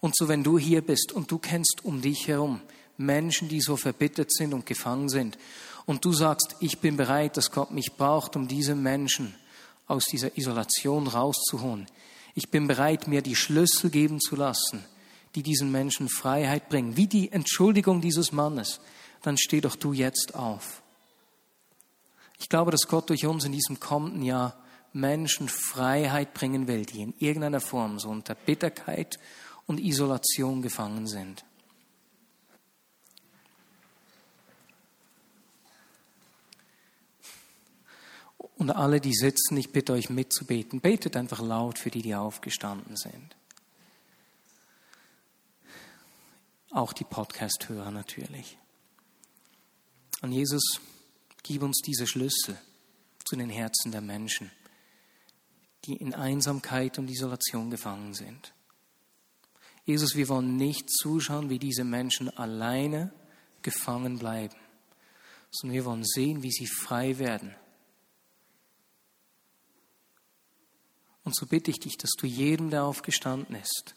Und 0.00 0.16
so, 0.16 0.28
wenn 0.28 0.44
du 0.44 0.58
hier 0.58 0.82
bist 0.82 1.10
und 1.12 1.30
du 1.30 1.38
kennst 1.38 1.80
um 1.84 2.02
dich 2.02 2.28
herum 2.28 2.60
Menschen, 2.98 3.48
die 3.48 3.60
so 3.60 3.76
verbittert 3.76 4.32
sind 4.32 4.54
und 4.54 4.66
gefangen 4.66 5.08
sind, 5.08 5.38
und 5.86 6.04
du 6.04 6.12
sagst, 6.12 6.56
ich 6.60 6.80
bin 6.80 6.98
bereit, 6.98 7.38
dass 7.38 7.50
Gott 7.50 7.70
mich 7.70 7.94
braucht, 7.96 8.36
um 8.36 8.46
diese 8.46 8.74
Menschen 8.74 9.34
aus 9.86 10.04
dieser 10.04 10.36
Isolation 10.36 11.06
rauszuholen. 11.06 11.86
Ich 12.34 12.50
bin 12.50 12.68
bereit, 12.68 13.08
mir 13.08 13.22
die 13.22 13.34
Schlüssel 13.34 13.88
geben 13.88 14.20
zu 14.20 14.36
lassen, 14.36 14.84
die 15.34 15.42
diesen 15.42 15.72
Menschen 15.72 16.10
Freiheit 16.10 16.68
bringen, 16.68 16.98
wie 16.98 17.06
die 17.06 17.32
Entschuldigung 17.32 18.02
dieses 18.02 18.32
Mannes. 18.32 18.80
Dann 19.22 19.38
steh 19.38 19.62
doch 19.62 19.76
du 19.76 19.94
jetzt 19.94 20.34
auf. 20.34 20.82
Ich 22.38 22.48
glaube, 22.48 22.70
dass 22.70 22.86
Gott 22.88 23.10
durch 23.10 23.26
uns 23.26 23.44
in 23.44 23.52
diesem 23.52 23.80
kommenden 23.80 24.22
Jahr 24.22 24.56
Menschen 24.92 25.48
Freiheit 25.48 26.34
bringen 26.34 26.66
will, 26.66 26.86
die 26.86 27.02
in 27.02 27.14
irgendeiner 27.18 27.60
Form 27.60 27.98
so 27.98 28.08
unter 28.08 28.34
Bitterkeit 28.34 29.18
und 29.66 29.80
Isolation 29.80 30.62
gefangen 30.62 31.06
sind. 31.06 31.44
Und 38.56 38.70
alle, 38.70 39.00
die 39.00 39.14
sitzen, 39.14 39.56
ich 39.56 39.70
bitte 39.70 39.92
euch 39.92 40.10
mitzubeten. 40.10 40.80
Betet 40.80 41.16
einfach 41.16 41.40
laut 41.40 41.78
für 41.78 41.90
die, 41.90 42.02
die 42.02 42.16
aufgestanden 42.16 42.96
sind. 42.96 43.36
Auch 46.72 46.92
die 46.92 47.04
Podcast-Hörer 47.04 47.92
natürlich. 47.92 48.58
Und 50.22 50.32
Jesus, 50.32 50.80
gib 51.42 51.62
uns 51.62 51.80
diese 51.84 52.06
Schlüssel 52.06 52.58
zu 53.24 53.36
den 53.36 53.50
Herzen 53.50 53.92
der 53.92 54.00
Menschen 54.00 54.50
die 55.88 55.96
in 55.96 56.14
Einsamkeit 56.14 56.98
und 56.98 57.08
Isolation 57.08 57.70
gefangen 57.70 58.14
sind. 58.14 58.52
Jesus, 59.84 60.14
wir 60.16 60.28
wollen 60.28 60.56
nicht 60.56 60.90
zuschauen, 60.90 61.48
wie 61.48 61.58
diese 61.58 61.82
Menschen 61.82 62.28
alleine 62.36 63.12
gefangen 63.62 64.18
bleiben, 64.18 64.56
sondern 65.50 65.74
wir 65.74 65.84
wollen 65.86 66.04
sehen, 66.04 66.42
wie 66.42 66.50
sie 66.50 66.66
frei 66.66 67.18
werden. 67.18 67.54
Und 71.24 71.34
so 71.34 71.46
bitte 71.46 71.70
ich 71.70 71.80
dich, 71.80 71.96
dass 71.96 72.10
du 72.18 72.26
jedem, 72.26 72.70
der 72.70 72.84
aufgestanden 72.84 73.56
ist, 73.56 73.94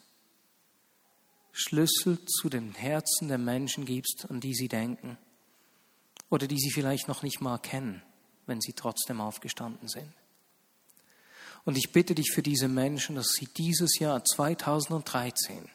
Schlüssel 1.52 2.24
zu 2.24 2.48
den 2.48 2.72
Herzen 2.72 3.28
der 3.28 3.38
Menschen 3.38 3.84
gibst, 3.84 4.26
an 4.30 4.40
die 4.40 4.54
sie 4.54 4.68
denken 4.68 5.18
oder 6.32 6.46
die 6.46 6.58
sie 6.58 6.70
vielleicht 6.70 7.08
noch 7.08 7.22
nicht 7.22 7.42
mal 7.42 7.58
kennen, 7.58 8.02
wenn 8.46 8.58
sie 8.62 8.72
trotzdem 8.72 9.20
aufgestanden 9.20 9.86
sind. 9.86 10.10
Und 11.64 11.76
ich 11.76 11.92
bitte 11.92 12.14
dich 12.14 12.32
für 12.32 12.42
diese 12.42 12.68
Menschen, 12.68 13.16
dass 13.16 13.28
sie 13.38 13.46
dieses 13.46 13.98
Jahr 13.98 14.24
2013 14.24 15.68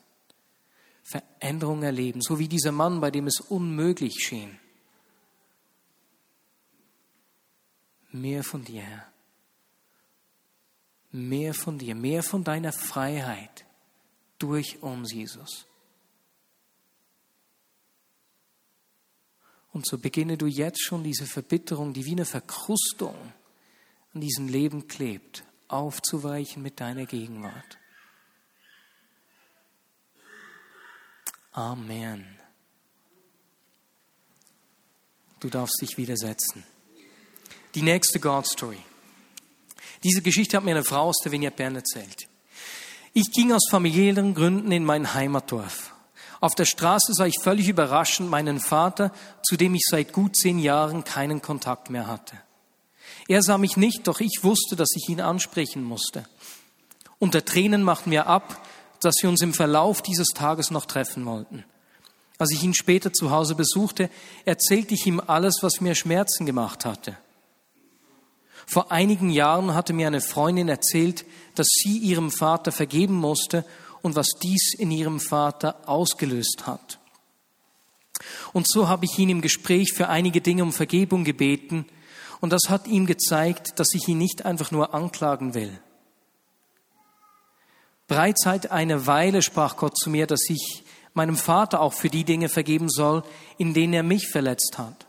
Veränderung 1.04 1.84
erleben, 1.84 2.22
so 2.22 2.40
wie 2.40 2.48
dieser 2.48 2.72
Mann, 2.72 3.00
bei 3.00 3.12
dem 3.12 3.28
es 3.28 3.40
unmöglich 3.40 4.16
schien. 4.16 4.60
Mehr 8.12 8.44
von 8.44 8.66
dir, 8.66 8.82
Herr. 8.82 9.08
Mehr 11.12 11.54
von 11.54 11.78
dir, 11.78 11.94
mehr 11.94 12.24
von 12.24 12.44
deiner 12.44 12.74
Freiheit 12.74 13.64
durch 14.40 14.82
uns, 14.82 15.14
Jesus. 15.14 15.68
Und 19.78 19.86
so 19.86 20.00
beginne 20.00 20.40
du 20.40 20.48
jetzt 20.48 20.82
schon 20.84 21.04
diese 21.04 21.28
Verbitterung, 21.28 21.94
die 21.94 22.04
wie 22.04 22.14
eine 22.14 22.26
Verkrustung 22.26 23.14
an 24.12 24.22
diesem 24.22 24.48
Leben 24.48 24.88
klebt, 24.88 25.44
aufzuweichen 25.68 26.64
mit 26.64 26.80
deiner 26.80 27.06
Gegenwart. 27.06 27.78
Amen. 31.52 32.26
Du 35.42 35.48
darfst 35.48 35.80
dich 35.80 35.96
widersetzen. 36.00 36.64
Die 37.76 37.84
nächste 37.84 38.20
God 38.20 38.48
Story. 38.48 38.80
Diese 40.04 40.24
Geschichte 40.24 40.58
hat 40.58 40.64
mir 40.64 40.72
eine 40.72 40.84
Frau 40.84 41.10
aus 41.10 41.20
der 41.24 41.32
Vignette 41.32 41.56
Bern 41.56 41.76
erzählt. 41.76 42.28
Ich 43.14 43.32
ging 43.32 43.54
aus 43.54 43.70
familiären 43.70 44.34
Gründen 44.34 44.72
in 44.72 44.84
mein 44.84 45.14
Heimatdorf. 45.14 45.94
Auf 46.40 46.56
der 46.56 46.66
Straße 46.66 47.14
sah 47.14 47.26
ich 47.26 47.40
völlig 47.42 47.68
überraschend 47.68 48.30
meinen 48.30 48.60
Vater, 48.60 49.12
zu 49.44 49.58
dem 49.58 49.74
ich 49.76 49.84
seit 49.90 50.14
gut 50.14 50.36
zehn 50.36 50.60
Jahren 50.60 51.04
keinen 51.04 51.42
Kontakt 51.42 51.90
mehr 51.90 52.08
hatte. 52.08 52.38
Er 53.28 53.42
sah 53.42 53.58
mich 53.58 53.78
nicht, 53.78 54.08
doch 54.08 54.20
ich 54.20 54.40
wusste, 54.44 54.76
dass 54.76 54.90
ich 54.96 55.10
ihn 55.10 55.22
ansprechen 55.22 55.84
musste. 55.84 56.26
Unter 57.20 57.44
Tränen 57.44 57.84
machten 57.84 58.12
wir 58.12 58.28
ab, 58.28 58.66
dass 59.02 59.16
wir 59.22 59.30
uns 59.30 59.42
im 59.42 59.54
Verlauf 59.54 60.02
dieses 60.02 60.30
Tages 60.30 60.72
noch 60.72 60.86
treffen 60.86 61.26
wollten. 61.26 61.64
Als 62.38 62.52
ich 62.52 62.64
ihn 62.64 62.76
später 62.76 63.12
zu 63.12 63.32
Hause 63.32 63.56
besuchte, 63.56 64.10
erzählte 64.46 64.94
ich 64.94 65.06
ihm 65.08 65.20
alles, 65.26 65.58
was 65.62 65.82
mir 65.82 65.96
Schmerzen 65.96 66.46
gemacht 66.46 66.86
hatte. 66.86 67.18
Vor 68.68 68.92
einigen 68.92 69.30
Jahren 69.30 69.74
hatte 69.74 69.94
mir 69.94 70.08
eine 70.08 70.22
Freundin 70.22 70.68
erzählt, 70.68 71.26
dass 71.56 71.68
sie 71.68 71.98
ihrem 71.98 72.30
Vater 72.30 72.72
vergeben 72.72 73.16
musste 73.16 73.66
und 74.02 74.16
was 74.16 74.30
dies 74.42 74.74
in 74.74 74.92
ihrem 74.92 75.20
Vater 75.20 75.88
ausgelöst 75.88 76.64
hat. 76.66 77.00
Und 78.54 78.68
so 78.68 78.88
habe 78.88 79.06
ich 79.06 79.18
ihn 79.20 79.30
im 79.30 79.42
Gespräch 79.42 79.94
für 79.94 80.10
einige 80.10 80.42
Dinge 80.42 80.64
um 80.64 80.74
Vergebung 80.74 81.24
gebeten, 81.24 81.86
und 82.40 82.54
das 82.54 82.70
hat 82.70 82.88
ihm 82.88 83.08
gezeigt, 83.08 83.80
dass 83.80 83.94
ich 83.94 84.08
ihn 84.08 84.20
nicht 84.20 84.46
einfach 84.46 84.70
nur 84.70 84.94
anklagen 84.94 85.56
will. 85.56 85.80
Bereits 88.08 88.44
seit 88.44 88.72
einer 88.72 89.08
Weile 89.08 89.42
sprach 89.42 89.76
Gott 89.76 89.98
zu 89.98 90.10
mir, 90.10 90.28
dass 90.28 90.50
ich 90.50 90.84
meinem 91.14 91.36
Vater 91.36 91.82
auch 91.82 91.94
für 91.94 92.10
die 92.10 92.24
Dinge 92.24 92.48
vergeben 92.48 92.90
soll, 92.90 93.24
in 93.58 93.74
denen 93.74 93.94
er 93.94 94.04
mich 94.04 94.28
verletzt 94.28 94.78
hat. 94.78 95.08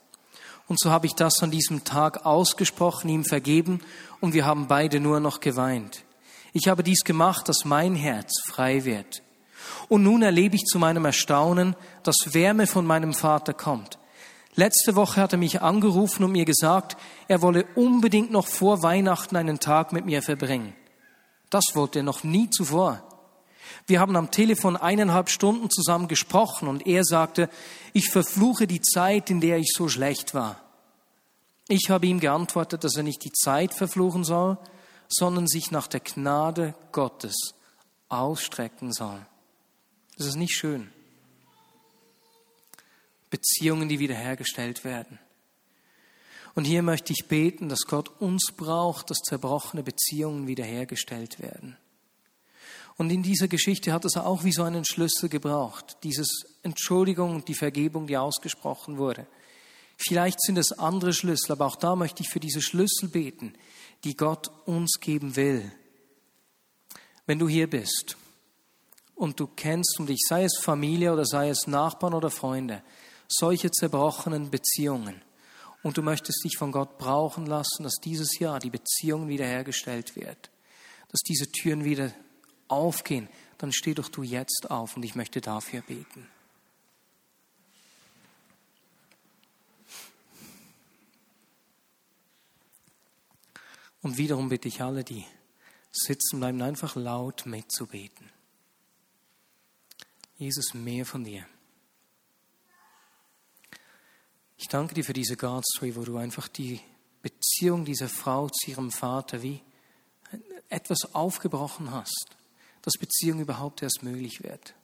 Und 0.67 0.81
so 0.81 0.91
habe 0.91 1.07
ich 1.07 1.15
das 1.15 1.43
an 1.43 1.51
diesem 1.51 1.85
Tag 1.85 2.27
ausgesprochen, 2.27 3.09
ihm 3.09 3.25
vergeben 3.25 3.81
und 4.21 4.35
wir 4.35 4.45
haben 4.45 4.67
beide 4.67 5.01
nur 5.01 5.21
noch 5.21 5.41
geweint. 5.41 6.05
Ich 6.61 6.67
habe 6.67 6.83
dies 6.83 7.05
gemacht, 7.05 7.49
dass 7.49 7.65
mein 7.65 7.95
Herz 7.95 8.33
frei 8.45 8.85
wird. 8.85 9.23
Und 9.89 10.03
nun 10.03 10.23
erlebe 10.23 10.57
ich 10.57 10.65
zu 10.65 10.81
meinem 10.81 11.05
Erstaunen, 11.05 11.77
dass 12.03 12.35
Wärme 12.35 12.67
von 12.67 12.85
meinem 12.85 13.15
Vater 13.15 13.55
kommt. 13.55 13.97
Letzte 14.57 14.97
Woche 14.97 15.21
hat 15.21 15.33
er 15.33 15.39
mich 15.39 15.63
angerufen 15.63 16.25
und 16.25 16.33
mir 16.33 16.45
gesagt, 16.45 16.97
er 17.29 17.43
wolle 17.43 17.65
unbedingt 17.77 18.33
noch 18.33 18.49
vor 18.49 18.83
Weihnachten 18.83 19.37
einen 19.37 19.61
Tag 19.61 19.93
mit 19.93 20.05
mir 20.05 20.21
verbringen. 20.21 20.75
Das 21.49 21.63
wollte 21.75 22.01
er 22.01 22.03
noch 22.03 22.25
nie 22.25 22.51
zuvor. 22.51 23.05
Wir 23.87 24.01
haben 24.01 24.17
am 24.17 24.33
Telefon 24.33 24.77
eineinhalb 24.77 25.31
Stunden 25.31 25.71
zusammen 25.71 26.09
gesprochen 26.09 26.67
und 26.67 26.89
er 26.89 27.05
sagte, 27.05 27.51
ich 27.93 28.11
verfluche 28.11 28.67
die 28.67 28.81
Zeit, 28.81 29.31
in 29.31 29.41
der 29.41 29.59
ich 29.59 29.71
so 29.77 29.89
schlecht 29.89 30.35
war. 30.35 30.61
Ich 31.69 31.89
habe 31.89 32.09
ihm 32.09 32.19
geantwortet, 32.19 32.83
dass 32.83 32.97
er 32.97 33.05
nicht 33.05 33.25
die 33.25 33.33
Zeit 33.33 33.75
verfluchen 33.75 34.25
soll, 34.25 34.59
sondern 35.09 35.47
sich 35.47 35.71
nach 35.71 35.87
der 35.87 36.01
Gnade 36.01 36.75
Gottes 36.93 37.55
ausstrecken 38.09 38.93
soll. 38.93 39.25
Das 40.17 40.27
ist 40.27 40.37
nicht 40.37 40.55
schön. 40.55 40.91
Beziehungen, 43.31 43.89
die 43.89 43.99
wiederhergestellt 43.99 44.85
werden. 44.85 45.19
Und 46.55 46.65
hier 46.65 46.83
möchte 46.83 47.13
ich 47.13 47.29
beten, 47.29 47.69
dass 47.69 47.83
Gott 47.83 48.09
uns 48.21 48.53
braucht, 48.57 49.11
dass 49.11 49.19
zerbrochene 49.19 49.83
Beziehungen 49.83 50.47
wiederhergestellt 50.47 51.41
werden. 51.41 51.77
Und 52.97 53.11
in 53.11 53.23
dieser 53.23 53.47
Geschichte 53.47 53.93
hat 53.93 54.05
es 54.05 54.17
auch 54.17 54.43
wie 54.43 54.53
so 54.53 54.65
einen 54.65 54.85
Schlüssel 54.85 55.29
gebraucht, 55.29 55.99
dieses 56.03 56.47
Entschuldigung 56.65 57.37
und 57.37 57.47
die 57.47 57.55
Vergebung, 57.55 58.09
die 58.09 58.17
ausgesprochen 58.17 58.99
wurde. 58.99 59.29
Vielleicht 59.97 60.41
sind 60.41 60.59
es 60.59 60.73
andere 60.73 61.13
Schlüssel, 61.13 61.53
aber 61.53 61.67
auch 61.67 61.77
da 61.77 61.95
möchte 61.95 62.25
ich 62.25 62.29
für 62.29 62.41
diese 62.41 62.61
Schlüssel 62.61 63.09
beten, 63.09 63.55
die 64.05 64.17
Gott 64.17 64.49
uns 64.67 64.99
geben 65.01 65.37
will. 65.37 65.71
Wenn 67.27 67.39
du 67.39 67.49
hier 67.49 67.69
bist 67.69 68.17
und 69.15 69.39
du 69.41 69.47
kennst 69.47 69.99
um 69.99 70.07
dich, 70.07 70.21
sei 70.29 70.45
es 70.45 70.59
Familie 70.59 71.13
oder 71.13 71.25
sei 71.25 71.51
es 71.51 71.67
Nachbarn 71.67 72.15
oder 72.15 72.31
Freunde, 72.31 72.83
solche 73.29 73.71
zerbrochenen 73.71 74.51
Beziehungen 74.51 75.21
und 75.83 75.97
du 75.97 76.03
möchtest 76.03 76.43
dich 76.45 76.57
von 76.57 76.73
Gott 76.73 76.99
brauchen 76.99 77.47
lassen, 77.47 77.83
dass 77.83 77.97
dieses 78.03 78.39
Jahr 78.39 78.59
die 78.59 78.71
Beziehung 78.71 79.29
wiederhergestellt 79.29 80.17
wird, 80.17 80.51
dass 81.11 81.21
diese 81.21 81.51
Türen 81.51 81.85
wieder 81.85 82.13
aufgehen, 82.69 83.29
dann 83.59 83.73
steh 83.73 83.95
doch 83.95 84.09
du 84.09 84.23
jetzt 84.23 84.71
auf 84.71 84.97
und 84.97 85.03
ich 85.03 85.15
möchte 85.15 85.41
dafür 85.41 85.83
beten. 85.83 86.27
Und 94.03 94.17
wiederum 94.19 94.49
bitte 94.49 94.69
ich 94.69 94.81
alle, 94.81 95.05
die 95.05 95.25
sitzen 95.91 96.39
bleiben, 96.39 96.63
einfach 96.63 96.97
laut 96.97 97.47
mitzubeten. 97.47 98.31
Jesus, 100.37 100.75
mehr 100.75 101.05
von 101.05 101.25
dir. 101.25 101.47
Ich 104.57 104.69
danke 104.69 104.95
dir 104.95 105.05
für 105.05 105.13
diese 105.13 105.37
God 105.37 105.65
Story, 105.67 105.97
wo 105.97 106.05
du 106.05 106.17
einfach 106.17 106.49
die 106.49 106.81
Beziehung 107.23 107.85
dieser 107.85 108.09
Frau 108.09 108.49
zu 108.49 108.71
ihrem 108.71 108.91
Vater 108.91 109.43
wie 109.43 109.61
etwas 110.69 111.15
aufgebrochen 111.15 111.91
hast 111.91 112.39
dass 112.89 112.99
Beziehung 112.99 113.41
überhaupt 113.41 113.83
erst 113.83 114.03
möglich 114.03 114.43
wird. 114.43 114.75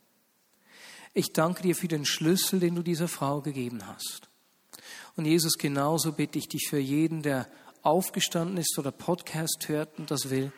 Ich 1.12 1.32
danke 1.32 1.62
dir 1.62 1.74
für 1.74 1.88
den 1.88 2.04
Schlüssel, 2.04 2.60
den 2.60 2.74
du 2.74 2.82
dieser 2.82 3.08
Frau 3.08 3.40
gegeben 3.40 3.86
hast. 3.86 4.28
Und 5.16 5.26
Jesus, 5.26 5.54
genauso 5.54 6.12
bitte 6.12 6.38
ich 6.38 6.48
dich 6.48 6.66
für 6.68 6.78
jeden, 6.78 7.22
der 7.22 7.48
aufgestanden 7.84 8.56
ist 8.56 8.78
oder 8.78 8.90
Podcast 8.90 9.68
hört 9.68 9.98
und 9.98 10.10
das 10.10 10.30
will, 10.30 10.52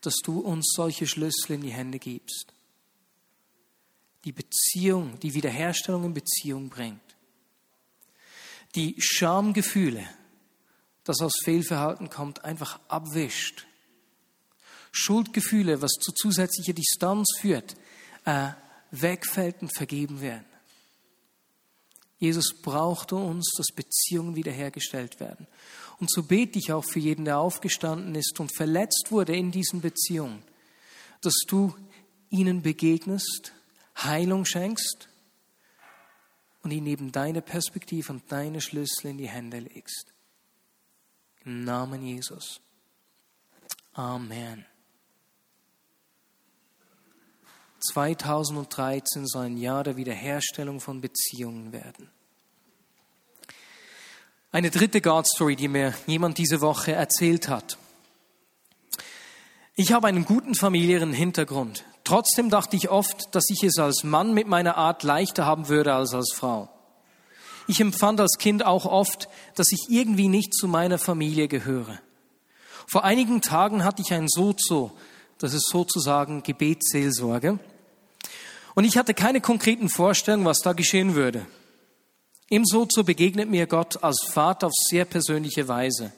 dass 0.00 0.16
du 0.24 0.40
uns 0.40 0.72
solche 0.74 1.06
Schlüssel 1.06 1.52
in 1.52 1.60
die 1.60 1.72
Hände 1.72 1.98
gibst. 1.98 2.52
Die 4.24 4.32
Beziehung, 4.32 5.18
die 5.20 5.34
Wiederherstellung 5.34 6.04
in 6.04 6.14
Beziehung 6.14 6.68
bringt. 6.68 7.00
Die 8.74 8.96
Schamgefühle, 8.98 10.08
das 11.04 11.20
aus 11.20 11.34
Fehlverhalten 11.44 12.08
kommt, 12.08 12.44
einfach 12.44 12.80
abwischt 12.88 13.66
Schuldgefühle, 14.92 15.80
was 15.80 15.92
zu 15.92 16.12
zusätzlicher 16.12 16.74
Distanz 16.74 17.26
führt, 17.40 17.74
äh, 18.26 18.50
wegfällt 18.90 19.62
und 19.62 19.74
vergeben 19.74 20.20
werden. 20.20 20.44
Jesus 22.18 22.54
brauchte 22.62 23.16
uns, 23.16 23.50
dass 23.56 23.74
Beziehungen 23.74 24.36
wiederhergestellt 24.36 25.18
werden. 25.18 25.48
Und 26.02 26.10
so 26.10 26.24
bete 26.24 26.58
ich 26.58 26.72
auch 26.72 26.84
für 26.84 26.98
jeden, 26.98 27.26
der 27.26 27.38
aufgestanden 27.38 28.16
ist 28.16 28.40
und 28.40 28.52
verletzt 28.56 29.12
wurde 29.12 29.36
in 29.36 29.52
diesen 29.52 29.80
Beziehungen, 29.80 30.42
dass 31.20 31.44
du 31.46 31.76
ihnen 32.28 32.60
begegnest, 32.60 33.52
Heilung 33.96 34.44
schenkst 34.44 35.08
und 36.64 36.72
ihnen 36.72 36.88
eben 36.88 37.12
deine 37.12 37.40
Perspektive 37.40 38.14
und 38.14 38.32
deine 38.32 38.60
Schlüssel 38.60 39.12
in 39.12 39.18
die 39.18 39.28
Hände 39.28 39.60
legst. 39.60 40.12
Im 41.44 41.62
Namen 41.62 42.02
Jesus. 42.02 42.60
Amen. 43.92 44.66
2013 47.92 49.28
soll 49.28 49.46
ein 49.46 49.56
Jahr 49.56 49.84
der 49.84 49.96
Wiederherstellung 49.96 50.80
von 50.80 51.00
Beziehungen 51.00 51.72
werden. 51.72 52.10
Eine 54.54 54.70
dritte 54.70 55.00
God 55.00 55.26
Story, 55.26 55.56
die 55.56 55.68
mir 55.68 55.94
jemand 56.06 56.36
diese 56.36 56.60
Woche 56.60 56.92
erzählt 56.92 57.48
hat. 57.48 57.78
Ich 59.76 59.92
habe 59.92 60.08
einen 60.08 60.26
guten 60.26 60.54
familiären 60.54 61.14
Hintergrund. 61.14 61.86
Trotzdem 62.04 62.50
dachte 62.50 62.76
ich 62.76 62.90
oft, 62.90 63.34
dass 63.34 63.44
ich 63.48 63.62
es 63.62 63.78
als 63.78 64.04
Mann 64.04 64.34
mit 64.34 64.46
meiner 64.48 64.76
Art 64.76 65.04
leichter 65.04 65.46
haben 65.46 65.68
würde 65.68 65.94
als 65.94 66.12
als 66.12 66.34
Frau. 66.34 66.68
Ich 67.66 67.80
empfand 67.80 68.20
als 68.20 68.36
Kind 68.36 68.62
auch 68.62 68.84
oft, 68.84 69.30
dass 69.54 69.72
ich 69.72 69.86
irgendwie 69.88 70.28
nicht 70.28 70.52
zu 70.52 70.68
meiner 70.68 70.98
Familie 70.98 71.48
gehöre. 71.48 71.98
Vor 72.86 73.04
einigen 73.04 73.40
Tagen 73.40 73.84
hatte 73.84 74.02
ich 74.02 74.12
ein 74.12 74.28
Sozo, 74.28 74.92
das 75.38 75.54
ist 75.54 75.70
sozusagen 75.70 76.42
Gebetsseelsorge. 76.42 77.58
Und 78.74 78.84
ich 78.84 78.98
hatte 78.98 79.14
keine 79.14 79.40
konkreten 79.40 79.88
Vorstellungen, 79.88 80.44
was 80.44 80.58
da 80.58 80.74
geschehen 80.74 81.14
würde. 81.14 81.46
Ebenso 82.52 82.86
so 82.90 83.02
begegnet 83.02 83.48
mir 83.48 83.66
Gott 83.66 84.04
als 84.04 84.26
Vater 84.30 84.66
auf 84.66 84.74
sehr 84.74 85.06
persönliche 85.06 85.68
Weise. 85.68 86.12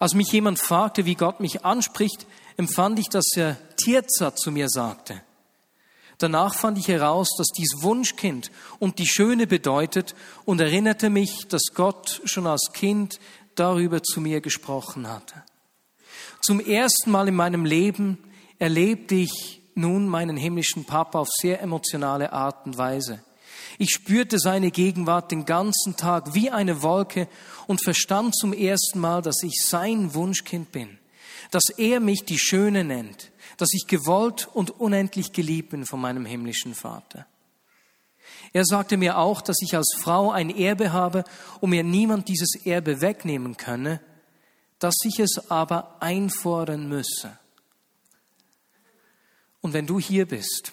Als 0.00 0.12
mich 0.12 0.32
jemand 0.32 0.58
fragte, 0.58 1.04
wie 1.04 1.14
Gott 1.14 1.38
mich 1.38 1.64
anspricht, 1.64 2.26
empfand 2.56 2.98
ich, 2.98 3.08
dass 3.08 3.26
er 3.36 3.56
Tirza 3.76 4.34
zu 4.34 4.50
mir 4.50 4.68
sagte. 4.68 5.22
Danach 6.18 6.54
fand 6.54 6.78
ich 6.78 6.88
heraus, 6.88 7.28
dass 7.38 7.46
dies 7.56 7.76
Wunschkind 7.80 8.50
und 8.80 8.98
die 8.98 9.06
Schöne 9.06 9.46
bedeutet 9.46 10.16
und 10.46 10.60
erinnerte 10.60 11.10
mich, 11.10 11.46
dass 11.48 11.62
Gott 11.74 12.22
schon 12.24 12.48
als 12.48 12.72
Kind 12.72 13.20
darüber 13.54 14.02
zu 14.02 14.20
mir 14.20 14.40
gesprochen 14.40 15.08
hatte. 15.08 15.44
Zum 16.40 16.58
ersten 16.58 17.12
Mal 17.12 17.28
in 17.28 17.36
meinem 17.36 17.64
Leben 17.64 18.18
erlebte 18.58 19.14
ich 19.14 19.62
nun 19.76 20.08
meinen 20.08 20.36
himmlischen 20.36 20.86
Papa 20.86 21.20
auf 21.20 21.28
sehr 21.30 21.62
emotionale 21.62 22.32
Art 22.32 22.66
und 22.66 22.76
Weise. 22.76 23.22
Ich 23.82 23.92
spürte 23.94 24.38
seine 24.38 24.70
Gegenwart 24.70 25.30
den 25.30 25.46
ganzen 25.46 25.96
Tag 25.96 26.34
wie 26.34 26.50
eine 26.50 26.82
Wolke 26.82 27.28
und 27.66 27.82
verstand 27.82 28.36
zum 28.36 28.52
ersten 28.52 28.98
Mal, 28.98 29.22
dass 29.22 29.42
ich 29.42 29.54
sein 29.64 30.12
Wunschkind 30.12 30.70
bin, 30.70 30.98
dass 31.50 31.70
er 31.78 31.98
mich 31.98 32.26
die 32.26 32.38
Schöne 32.38 32.84
nennt, 32.84 33.32
dass 33.56 33.70
ich 33.72 33.86
gewollt 33.86 34.50
und 34.52 34.68
unendlich 34.68 35.32
geliebt 35.32 35.70
bin 35.70 35.86
von 35.86 35.98
meinem 35.98 36.26
himmlischen 36.26 36.74
Vater. 36.74 37.24
Er 38.52 38.66
sagte 38.66 38.98
mir 38.98 39.16
auch, 39.16 39.40
dass 39.40 39.56
ich 39.62 39.74
als 39.74 39.96
Frau 39.98 40.30
ein 40.30 40.54
Erbe 40.54 40.92
habe 40.92 41.24
und 41.60 41.70
mir 41.70 41.82
niemand 41.82 42.28
dieses 42.28 42.66
Erbe 42.66 43.00
wegnehmen 43.00 43.56
könne, 43.56 44.02
dass 44.78 44.96
ich 45.04 45.20
es 45.20 45.50
aber 45.50 45.96
einfordern 46.00 46.86
müsse. 46.86 47.38
Und 49.62 49.72
wenn 49.72 49.86
du 49.86 49.98
hier 49.98 50.26
bist 50.26 50.70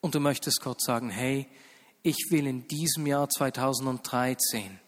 und 0.00 0.14
du 0.14 0.20
möchtest 0.20 0.60
Gott 0.62 0.82
sagen, 0.82 1.10
hey, 1.10 1.46
ich 2.02 2.28
will 2.30 2.46
in 2.46 2.66
diesem 2.68 3.06
Jahr 3.06 3.28
2013 3.28 4.80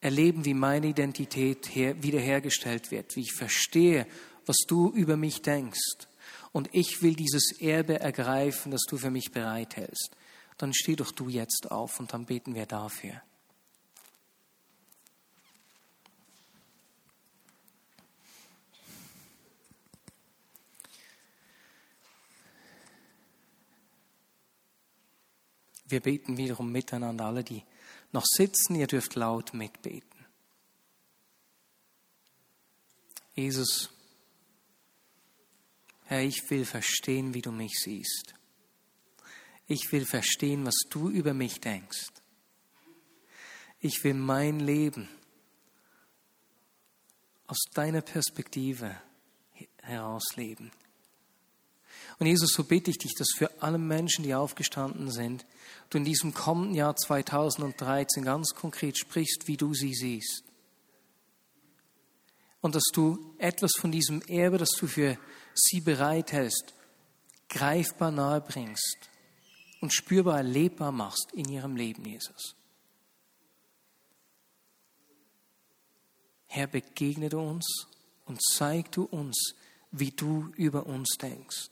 erleben, 0.00 0.44
wie 0.44 0.54
meine 0.54 0.88
Identität 0.88 1.74
wiederhergestellt 1.74 2.90
wird, 2.90 3.16
wie 3.16 3.22
ich 3.22 3.32
verstehe, 3.32 4.06
was 4.44 4.58
du 4.66 4.90
über 4.90 5.16
mich 5.16 5.42
denkst. 5.42 6.08
Und 6.52 6.68
ich 6.72 7.02
will 7.02 7.14
dieses 7.14 7.58
Erbe 7.58 8.00
ergreifen, 8.00 8.70
das 8.70 8.82
du 8.88 8.96
für 8.98 9.10
mich 9.10 9.32
bereithältst. 9.32 10.10
Dann 10.58 10.74
steh 10.74 10.94
doch 10.94 11.10
du 11.10 11.28
jetzt 11.28 11.70
auf 11.70 11.98
und 11.98 12.12
dann 12.12 12.26
beten 12.26 12.54
wir 12.54 12.66
dafür. 12.66 13.22
Wir 25.86 26.00
beten 26.00 26.36
wiederum 26.36 26.72
miteinander, 26.72 27.26
alle, 27.26 27.44
die 27.44 27.62
noch 28.12 28.24
sitzen, 28.24 28.76
ihr 28.76 28.86
dürft 28.86 29.14
laut 29.16 29.54
mitbeten. 29.54 30.08
Jesus, 33.34 33.90
Herr, 36.04 36.22
ich 36.22 36.48
will 36.48 36.64
verstehen, 36.64 37.34
wie 37.34 37.42
du 37.42 37.50
mich 37.50 37.72
siehst. 37.82 38.34
Ich 39.66 39.90
will 39.92 40.06
verstehen, 40.06 40.64
was 40.64 40.76
du 40.90 41.08
über 41.08 41.34
mich 41.34 41.60
denkst. 41.60 42.12
Ich 43.80 44.04
will 44.04 44.14
mein 44.14 44.60
Leben 44.60 45.08
aus 47.46 47.58
deiner 47.72 48.02
Perspektive 48.02 48.96
herausleben. 49.82 50.70
Und 52.18 52.26
Jesus, 52.26 52.52
so 52.52 52.64
bitte 52.64 52.90
ich 52.90 52.98
dich, 52.98 53.14
dass 53.14 53.32
für 53.36 53.50
alle 53.60 53.78
Menschen, 53.78 54.22
die 54.22 54.34
aufgestanden 54.34 55.10
sind, 55.10 55.44
du 55.90 55.98
in 55.98 56.04
diesem 56.04 56.32
kommenden 56.32 56.74
Jahr 56.74 56.94
2013 56.94 58.24
ganz 58.24 58.54
konkret 58.54 58.98
sprichst, 58.98 59.46
wie 59.48 59.56
du 59.56 59.74
sie 59.74 59.94
siehst. 59.94 60.44
Und 62.60 62.74
dass 62.74 62.84
du 62.92 63.34
etwas 63.38 63.72
von 63.78 63.92
diesem 63.92 64.22
Erbe, 64.22 64.58
das 64.58 64.70
du 64.70 64.86
für 64.86 65.18
sie 65.54 65.80
bereithältst, 65.80 66.72
greifbar 67.48 68.10
nahe 68.10 68.40
bringst 68.40 69.10
und 69.80 69.92
spürbar 69.92 70.38
erlebbar 70.38 70.92
machst 70.92 71.32
in 71.34 71.48
ihrem 71.48 71.76
Leben, 71.76 72.04
Jesus. 72.04 72.56
Herr, 76.46 76.68
begegne 76.68 77.28
du 77.28 77.40
uns 77.40 77.86
und 78.24 78.40
zeig 78.42 78.92
du 78.92 79.04
uns, 79.04 79.54
wie 79.90 80.10
du 80.10 80.52
über 80.56 80.86
uns 80.86 81.16
denkst. 81.20 81.68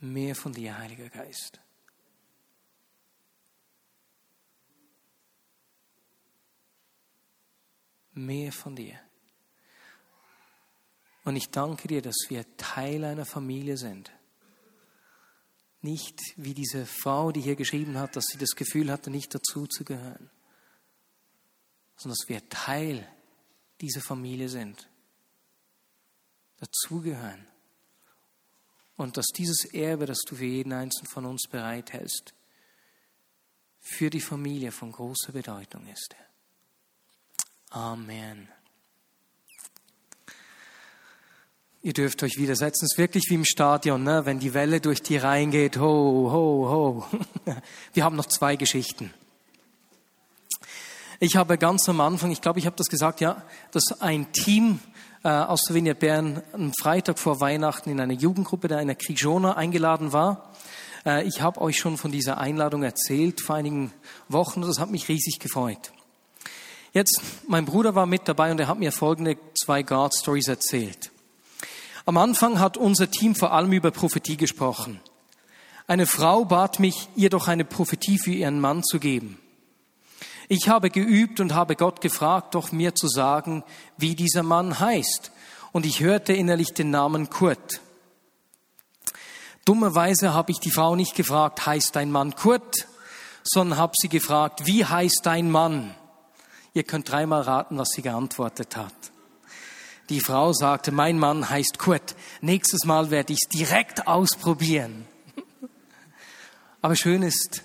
Mehr 0.00 0.34
von 0.34 0.52
dir, 0.52 0.76
Heiliger 0.76 1.08
Geist. 1.08 1.60
Mehr 8.12 8.52
von 8.52 8.76
dir. 8.76 8.98
Und 11.24 11.36
ich 11.36 11.50
danke 11.50 11.88
dir, 11.88 12.02
dass 12.02 12.16
wir 12.28 12.44
Teil 12.56 13.04
einer 13.04 13.26
Familie 13.26 13.76
sind. 13.76 14.12
Nicht 15.80 16.20
wie 16.36 16.54
diese 16.54 16.86
Frau, 16.86 17.32
die 17.32 17.40
hier 17.40 17.56
geschrieben 17.56 17.98
hat, 17.98 18.16
dass 18.16 18.26
sie 18.26 18.38
das 18.38 18.54
Gefühl 18.54 18.90
hatte, 18.90 19.10
nicht 19.10 19.34
dazu 19.34 19.66
zu 19.66 19.84
gehören, 19.84 20.30
sondern 21.96 22.16
dass 22.18 22.28
wir 22.28 22.48
Teil 22.48 23.08
dieser 23.80 24.00
Familie 24.00 24.48
sind, 24.48 24.88
dazugehören 26.58 27.46
und 28.96 29.16
dass 29.16 29.26
dieses 29.26 29.64
Erbe, 29.64 30.06
das 30.06 30.20
du 30.26 30.36
für 30.36 30.44
jeden 30.44 30.72
Einzelnen 30.72 31.08
von 31.08 31.24
uns 31.26 31.48
bereithältst, 31.50 32.34
für 33.80 34.10
die 34.10 34.20
Familie 34.20 34.72
von 34.72 34.90
großer 34.90 35.32
Bedeutung 35.32 35.86
ist. 35.86 36.16
Amen. 37.70 38.48
Ihr 41.82 41.92
dürft 41.92 42.22
euch 42.24 42.36
widersetzen. 42.36 42.84
Es 42.84 42.94
ist 42.94 42.98
wirklich 42.98 43.26
wie 43.28 43.34
im 43.34 43.44
Stadion, 43.44 44.02
ne? 44.02 44.24
wenn 44.24 44.40
die 44.40 44.54
Welle 44.54 44.80
durch 44.80 45.02
die 45.02 45.18
Reihen 45.18 45.52
geht. 45.52 45.76
Ho, 45.76 46.30
ho, 46.32 46.68
ho. 46.68 47.20
Wir 47.92 48.02
haben 48.02 48.16
noch 48.16 48.26
zwei 48.26 48.56
Geschichten. 48.56 49.14
Ich 51.20 51.36
habe 51.36 51.58
ganz 51.58 51.88
am 51.88 52.00
Anfang, 52.00 52.32
ich 52.32 52.40
glaube, 52.40 52.58
ich 52.58 52.66
habe 52.66 52.76
das 52.76 52.88
gesagt, 52.88 53.20
ja, 53.20 53.42
dass 53.70 54.00
ein 54.00 54.32
Team 54.32 54.80
äh, 55.22 55.28
aus 55.28 55.62
der 55.64 55.74
Vignette 55.74 56.00
Bern 56.00 56.42
am 56.52 56.72
Freitag 56.80 57.18
vor 57.18 57.40
Weihnachten 57.40 57.90
in 57.90 58.00
eine 58.00 58.14
Jugendgruppe 58.14 58.68
der 58.68 58.78
einer 58.78 58.94
Krijona 58.94 59.56
eingeladen 59.56 60.12
war. 60.12 60.52
Äh, 61.04 61.26
ich 61.26 61.40
habe 61.40 61.60
euch 61.60 61.78
schon 61.78 61.96
von 61.96 62.12
dieser 62.12 62.38
Einladung 62.38 62.82
erzählt 62.82 63.40
vor 63.40 63.56
einigen 63.56 63.92
Wochen 64.28 64.62
und 64.62 64.68
das 64.68 64.78
hat 64.78 64.90
mich 64.90 65.08
riesig 65.08 65.38
gefreut. 65.38 65.92
Jetzt, 66.92 67.20
mein 67.46 67.66
Bruder 67.66 67.94
war 67.94 68.06
mit 68.06 68.26
dabei 68.26 68.50
und 68.50 68.58
er 68.58 68.68
hat 68.68 68.78
mir 68.78 68.90
folgende 68.90 69.36
zwei 69.54 69.82
God 69.82 70.14
Stories 70.14 70.48
erzählt. 70.48 71.10
Am 72.06 72.16
Anfang 72.16 72.58
hat 72.58 72.76
unser 72.76 73.10
Team 73.10 73.34
vor 73.34 73.52
allem 73.52 73.72
über 73.72 73.90
Prophetie 73.90 74.36
gesprochen. 74.36 75.00
Eine 75.86 76.06
Frau 76.06 76.44
bat 76.44 76.80
mich, 76.80 77.08
ihr 77.14 77.30
doch 77.30 77.48
eine 77.48 77.64
Prophetie 77.64 78.18
für 78.18 78.32
ihren 78.32 78.60
Mann 78.60 78.82
zu 78.82 78.98
geben. 78.98 79.38
Ich 80.48 80.68
habe 80.68 80.90
geübt 80.90 81.40
und 81.40 81.54
habe 81.54 81.74
Gott 81.74 82.00
gefragt, 82.00 82.54
doch 82.54 82.70
mir 82.70 82.94
zu 82.94 83.08
sagen, 83.08 83.64
wie 83.96 84.14
dieser 84.14 84.42
Mann 84.42 84.78
heißt. 84.78 85.32
Und 85.72 85.86
ich 85.86 86.00
hörte 86.00 86.32
innerlich 86.32 86.72
den 86.72 86.90
Namen 86.90 87.30
Kurt. 87.30 87.80
Dummerweise 89.64 90.32
habe 90.32 90.52
ich 90.52 90.60
die 90.60 90.70
Frau 90.70 90.94
nicht 90.94 91.16
gefragt, 91.16 91.66
heißt 91.66 91.96
dein 91.96 92.12
Mann 92.12 92.36
Kurt, 92.36 92.86
sondern 93.42 93.78
habe 93.78 93.94
sie 93.96 94.08
gefragt, 94.08 94.66
wie 94.66 94.84
heißt 94.84 95.20
dein 95.24 95.50
Mann? 95.50 95.94
Ihr 96.72 96.84
könnt 96.84 97.10
dreimal 97.10 97.42
raten, 97.42 97.78
was 97.78 97.88
sie 97.90 98.02
geantwortet 98.02 98.76
hat. 98.76 98.94
Die 100.08 100.20
Frau 100.20 100.52
sagte, 100.52 100.92
mein 100.92 101.18
Mann 101.18 101.50
heißt 101.50 101.78
Kurt. 101.78 102.14
Nächstes 102.40 102.84
Mal 102.84 103.10
werde 103.10 103.32
ich 103.32 103.40
es 103.42 103.48
direkt 103.48 104.06
ausprobieren. 104.06 105.08
Aber 106.80 106.94
schön 106.94 107.22
ist, 107.22 107.62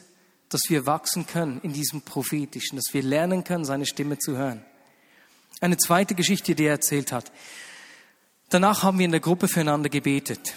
dass 0.52 0.62
wir 0.68 0.86
wachsen 0.86 1.26
können 1.26 1.60
in 1.64 1.74
diesem 1.74 2.02
Prophetischen, 2.02 2.76
dass 2.76 2.94
wir 2.94 3.02
lernen 3.02 3.44
können, 3.44 3.66
seine 3.66 3.86
Stimme 3.86 4.20
zu 4.20 4.38
hören. 4.38 4.64
Eine 5.62 5.78
zweite 5.78 6.14
Geschichte, 6.14 6.56
die 6.56 6.66
er 6.66 6.74
erzählt 6.74 7.12
hat. 7.12 7.32
Danach 8.50 8.84
haben 8.84 9.00
wir 9.00 9.06
in 9.06 9.12
der 9.12 9.22
Gruppe 9.22 9.48
füreinander 9.48 9.90
gebetet. 9.90 10.54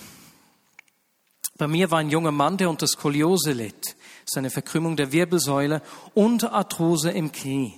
Bei 1.57 1.69
mir 1.69 1.93
war 1.93 2.01
ein 2.01 2.11
junger 2.11 2.33
Mann, 2.33 2.57
der 2.57 2.69
unter 2.69 2.89
Skoliose 2.89 3.53
litt, 3.53 3.97
seine 4.25 4.51
Verkrümmung 4.51 4.97
der 4.97 5.13
Wirbelsäule 5.13 5.81
und 6.13 6.43
Arthrose 6.45 7.11
im 7.11 7.31
Knie. 7.31 7.75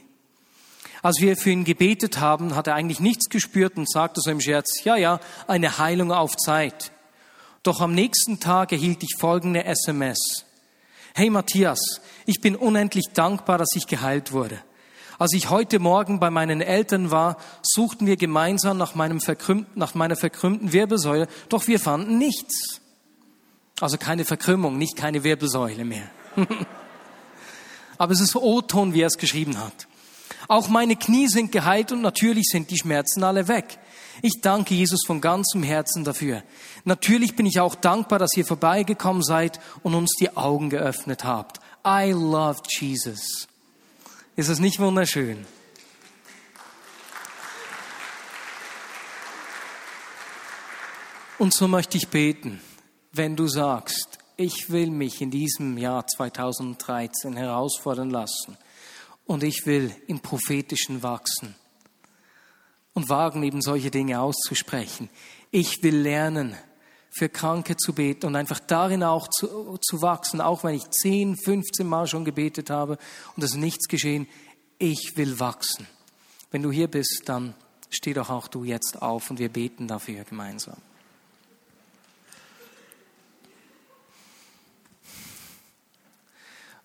Als 1.02 1.20
wir 1.20 1.36
für 1.36 1.50
ihn 1.50 1.64
gebetet 1.64 2.18
haben, 2.18 2.56
hat 2.56 2.66
er 2.66 2.74
eigentlich 2.74 3.00
nichts 3.00 3.28
gespürt 3.28 3.76
und 3.76 3.90
sagte 3.90 4.22
so 4.22 4.30
im 4.30 4.40
Scherz, 4.40 4.82
ja, 4.84 4.96
ja, 4.96 5.20
eine 5.46 5.76
Heilung 5.76 6.10
auf 6.10 6.34
Zeit. 6.36 6.90
Doch 7.62 7.82
am 7.82 7.92
nächsten 7.92 8.40
Tag 8.40 8.72
erhielt 8.72 9.02
ich 9.02 9.16
folgende 9.18 9.64
SMS. 9.64 10.46
Hey 11.18 11.30
Matthias, 11.30 12.02
ich 12.26 12.42
bin 12.42 12.54
unendlich 12.54 13.06
dankbar, 13.14 13.56
dass 13.56 13.74
ich 13.74 13.86
geheilt 13.86 14.32
wurde. 14.32 14.60
Als 15.18 15.32
ich 15.32 15.48
heute 15.48 15.78
Morgen 15.78 16.20
bei 16.20 16.28
meinen 16.28 16.60
Eltern 16.60 17.10
war, 17.10 17.38
suchten 17.62 18.06
wir 18.06 18.18
gemeinsam 18.18 18.76
nach, 18.76 18.94
meinem 18.94 19.18
nach 19.76 19.94
meiner 19.94 20.16
verkrümmten 20.16 20.74
Wirbelsäule, 20.74 21.26
doch 21.48 21.68
wir 21.68 21.80
fanden 21.80 22.18
nichts. 22.18 22.82
Also 23.80 23.96
keine 23.96 24.26
Verkrümmung, 24.26 24.76
nicht 24.76 24.94
keine 24.94 25.24
Wirbelsäule 25.24 25.86
mehr. 25.86 26.10
Aber 27.96 28.12
es 28.12 28.20
ist 28.20 28.36
O-Ton, 28.36 28.92
wie 28.92 29.00
er 29.00 29.06
es 29.06 29.16
geschrieben 29.16 29.58
hat. 29.58 29.88
Auch 30.48 30.68
meine 30.68 30.96
Knie 30.96 31.28
sind 31.28 31.50
geheilt 31.50 31.92
und 31.92 32.02
natürlich 32.02 32.44
sind 32.48 32.70
die 32.70 32.76
Schmerzen 32.76 33.24
alle 33.24 33.48
weg. 33.48 33.78
Ich 34.22 34.40
danke 34.40 34.74
Jesus 34.74 35.00
von 35.06 35.20
ganzem 35.20 35.62
Herzen 35.62 36.04
dafür. 36.04 36.42
Natürlich 36.84 37.36
bin 37.36 37.46
ich 37.46 37.60
auch 37.60 37.74
dankbar, 37.74 38.18
dass 38.18 38.36
ihr 38.36 38.46
vorbeigekommen 38.46 39.22
seid 39.22 39.60
und 39.82 39.94
uns 39.94 40.14
die 40.18 40.36
Augen 40.36 40.70
geöffnet 40.70 41.24
habt. 41.24 41.60
I 41.86 42.12
love 42.12 42.60
Jesus. 42.80 43.48
Ist 44.36 44.48
es 44.48 44.58
nicht 44.58 44.80
wunderschön? 44.80 45.46
Und 51.38 51.52
so 51.52 51.68
möchte 51.68 51.98
ich 51.98 52.08
beten, 52.08 52.60
wenn 53.12 53.36
du 53.36 53.46
sagst, 53.46 54.18
ich 54.38 54.70
will 54.70 54.90
mich 54.90 55.20
in 55.20 55.30
diesem 55.30 55.76
Jahr 55.76 56.06
2013 56.06 57.36
herausfordern 57.36 58.10
lassen 58.10 58.56
und 59.26 59.42
ich 59.42 59.66
will 59.66 59.94
im 60.06 60.20
prophetischen 60.20 61.02
wachsen 61.02 61.54
und 62.96 63.10
wagen 63.10 63.42
eben 63.42 63.60
solche 63.60 63.90
Dinge 63.90 64.22
auszusprechen. 64.22 65.10
Ich 65.50 65.82
will 65.82 65.98
lernen, 65.98 66.56
für 67.10 67.28
Kranke 67.28 67.76
zu 67.76 67.92
beten 67.92 68.24
und 68.24 68.36
einfach 68.36 68.58
darin 68.58 69.02
auch 69.02 69.28
zu, 69.28 69.78
zu 69.82 70.00
wachsen, 70.00 70.40
auch 70.40 70.64
wenn 70.64 70.74
ich 70.74 70.88
10, 70.88 71.36
15 71.36 71.86
Mal 71.86 72.06
schon 72.06 72.24
gebetet 72.24 72.70
habe 72.70 72.96
und 73.36 73.42
es 73.42 73.50
ist 73.50 73.58
nichts 73.58 73.88
geschehen. 73.88 74.26
Ich 74.78 75.12
will 75.16 75.38
wachsen. 75.38 75.86
Wenn 76.50 76.62
du 76.62 76.72
hier 76.72 76.88
bist, 76.88 77.24
dann 77.26 77.54
steh 77.90 78.14
doch 78.14 78.30
auch 78.30 78.48
du 78.48 78.64
jetzt 78.64 79.02
auf 79.02 79.30
und 79.30 79.38
wir 79.38 79.50
beten 79.50 79.88
dafür 79.88 80.24
gemeinsam. 80.24 80.78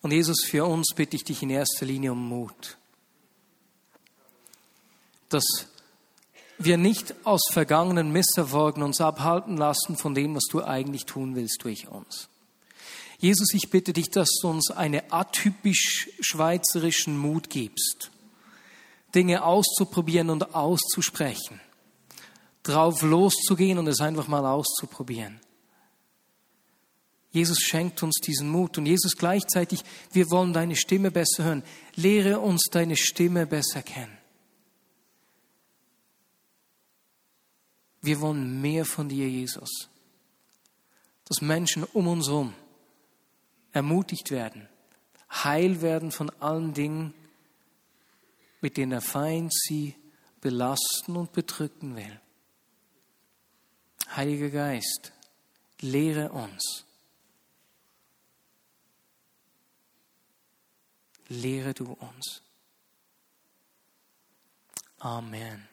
Und 0.02 0.12
Jesus, 0.12 0.44
für 0.44 0.66
uns 0.66 0.94
bitte 0.94 1.16
ich 1.16 1.24
dich 1.24 1.42
in 1.42 1.50
erster 1.50 1.86
Linie 1.86 2.12
um 2.12 2.28
Mut, 2.28 2.78
dass 5.30 5.71
wir 6.64 6.78
nicht 6.78 7.14
aus 7.24 7.42
vergangenen 7.52 8.12
Misserfolgen 8.12 8.84
uns 8.84 9.02
abhalten 9.02 9.58
lassen 9.58 9.98
von 9.98 10.16
dem, 10.16 10.36
was 10.36 10.46
du 10.50 10.64
eigentlich 10.64 11.06
tun 11.06 11.36
willst 11.36 11.64
durch 11.64 11.88
uns. 11.88 12.30
Jesus, 13.20 13.54
ich 13.54 13.70
bitte 13.70 13.94
dich, 13.94 14.10
dass 14.10 14.30
du 14.42 14.50
uns 14.50 14.72
einen 14.72 15.02
atypisch 15.12 16.10
schweizerischen 16.20 17.18
Mut 17.18 17.50
gibst, 17.50 18.12
Dinge 19.14 19.44
auszuprobieren 19.44 20.30
und 20.30 20.56
auszusprechen, 20.56 21.60
drauf 22.64 23.02
loszugehen 23.04 23.78
und 23.78 23.88
es 23.88 24.02
einfach 24.02 24.28
mal 24.28 24.46
auszuprobieren. 24.46 25.40
Jesus 27.32 27.60
schenkt 27.60 28.04
uns 28.04 28.20
diesen 28.22 28.50
Mut 28.50 28.78
und 28.78 28.86
Jesus 28.86 29.16
gleichzeitig, 29.16 29.84
wir 30.12 30.30
wollen 30.32 30.52
deine 30.52 30.76
Stimme 30.76 31.12
besser 31.12 31.46
hören. 31.46 31.64
Lehre 31.96 32.40
uns 32.40 32.64
deine 32.72 32.98
Stimme 32.98 33.46
besser 33.46 33.82
kennen. 33.82 34.18
Wir 38.02 38.20
wollen 38.20 38.62
mehr 38.62 38.86
von 38.86 39.10
dir, 39.10 39.30
Jesus. 39.30 39.90
Dass 41.26 41.42
Menschen 41.42 41.84
um 41.84 42.08
uns 42.08 42.28
herum 42.28 42.54
ermutigt 43.72 44.32
werden, 44.32 44.68
heil 45.30 45.82
werden 45.82 46.12
von 46.12 46.30
allen 46.42 46.74
Dingen, 46.74 47.14
mit 48.60 48.78
denen 48.78 48.92
der 48.92 49.02
Feind 49.02 49.54
sie 49.54 49.96
belasten 50.42 51.16
und 51.16 51.32
bedrücken 51.32 51.96
will. 51.96 52.20
Heiliger 54.16 54.50
Geist, 54.50 55.14
lehre 55.80 56.32
uns. 56.32 56.86
Lehre 61.30 61.74
du 61.74 61.94
uns. 61.94 62.42
Amen. 65.00 65.71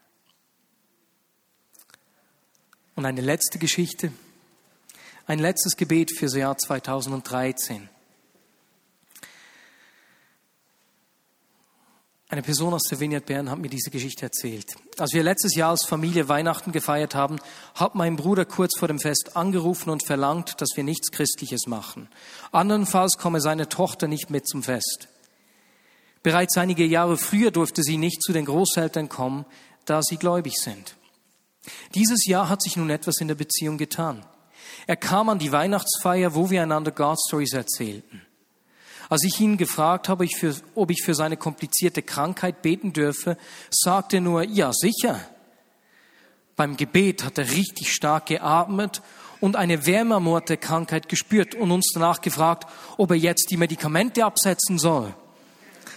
Und 2.99 3.07
eine 3.07 3.21
letzte 3.21 3.61
Geschichte, 3.61 4.11
ein 5.29 5.39
letztes 5.39 5.77
Gebet 5.77 6.11
für 6.19 6.25
das 6.25 6.35
Jahr 6.35 6.59
2013. 6.59 7.89
Eine 12.29 12.43
Person 12.43 12.75
aus 12.75 12.83
der 12.91 12.99
Vineyard 12.99 13.25
Bern 13.25 13.51
hat 13.51 13.61
mir 13.61 13.69
diese 13.69 13.93
Geschichte 13.93 14.25
erzählt. 14.25 14.75
Als 14.99 15.13
wir 15.13 15.23
letztes 15.23 15.55
Jahr 15.55 15.71
als 15.71 15.87
Familie 15.87 16.29
Weihnachten 16.29 16.73
gefeiert 16.73 17.15
haben, 17.15 17.39
hat 17.77 17.95
mein 17.95 18.17
Bruder 18.17 18.45
kurz 18.45 18.77
vor 18.77 18.89
dem 18.89 18.99
Fest 18.99 19.37
angerufen 19.37 19.91
und 19.91 20.05
verlangt, 20.05 20.61
dass 20.61 20.71
wir 20.75 20.83
nichts 20.83 21.13
Christliches 21.13 21.69
machen. 21.69 22.09
Andernfalls 22.51 23.17
komme 23.17 23.41
seine 23.41 23.69
Tochter 23.69 24.09
nicht 24.09 24.29
mit 24.31 24.49
zum 24.49 24.65
Fest. 24.65 25.07
Bereits 26.25 26.57
einige 26.57 26.85
Jahre 26.85 27.17
früher 27.17 27.53
durfte 27.53 27.85
sie 27.85 27.97
nicht 27.97 28.25
zu 28.25 28.33
den 28.33 28.47
Großeltern 28.47 29.09
kommen, 29.09 29.47
da 29.85 30.03
sie 30.03 30.17
gläubig 30.17 30.55
sind. 30.57 30.98
Dieses 31.95 32.27
Jahr 32.27 32.49
hat 32.49 32.63
sich 32.63 32.77
nun 32.77 32.91
etwas 32.91 33.21
in 33.21 33.29
der 33.29 33.35
Beziehung 33.35 33.79
getan. 33.79 34.25
Er 34.87 34.97
kam 34.97 35.29
an 35.29 35.39
die 35.39 35.53
Weihnachtsfeier, 35.53 36.35
wo 36.35 36.51
wir 36.51 36.63
einander 36.63 36.91
God 36.91 37.19
Stories 37.27 37.53
erzählten. 37.53 38.23
Als 39.09 39.25
ich 39.25 39.41
ihn 39.41 39.57
gefragt 39.57 40.09
habe, 40.09 40.27
ob 40.75 40.91
ich 40.91 41.03
für 41.03 41.15
seine 41.15 41.37
komplizierte 41.37 42.03
Krankheit 42.03 42.61
beten 42.63 42.93
dürfe, 42.93 43.39
sagte 43.71 44.19
er 44.19 44.21
nur, 44.21 44.43
ja 44.43 44.73
sicher. 44.73 45.19
Beim 46.57 46.77
Gebet 46.77 47.25
hat 47.25 47.39
er 47.39 47.51
richtig 47.51 47.93
stark 47.93 48.27
geatmet 48.27 49.01
und 49.41 49.57
eine 49.57 49.87
Wärme 49.87 50.21
Krankheit 50.57 51.09
gespürt 51.09 51.55
und 51.55 51.71
uns 51.71 51.91
danach 51.95 52.21
gefragt, 52.21 52.67
ob 52.97 53.11
er 53.11 53.17
jetzt 53.17 53.51
die 53.51 53.57
Medikamente 53.57 54.25
absetzen 54.25 54.79
soll. 54.79 55.15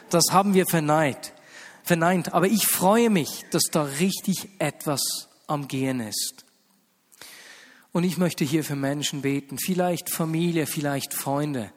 Das 0.10 0.26
haben 0.32 0.54
wir 0.54 0.66
verneint, 0.66 1.34
verneint. 1.84 2.34
Aber 2.34 2.48
ich 2.48 2.68
freue 2.68 3.10
mich, 3.10 3.46
dass 3.52 3.64
da 3.72 3.84
richtig 3.84 4.50
etwas 4.60 5.30
am 5.48 5.68
Gehen 5.68 6.00
ist. 6.00 6.46
Und 7.92 8.04
ich 8.04 8.18
möchte 8.18 8.46
hier 8.46 8.64
für 8.64 8.76
Menschen 8.76 9.22
beten, 9.22 9.58
vielleicht 9.58 10.10
Familie, 10.10 10.66
vielleicht 10.66 11.14
Freunde, 11.14 11.72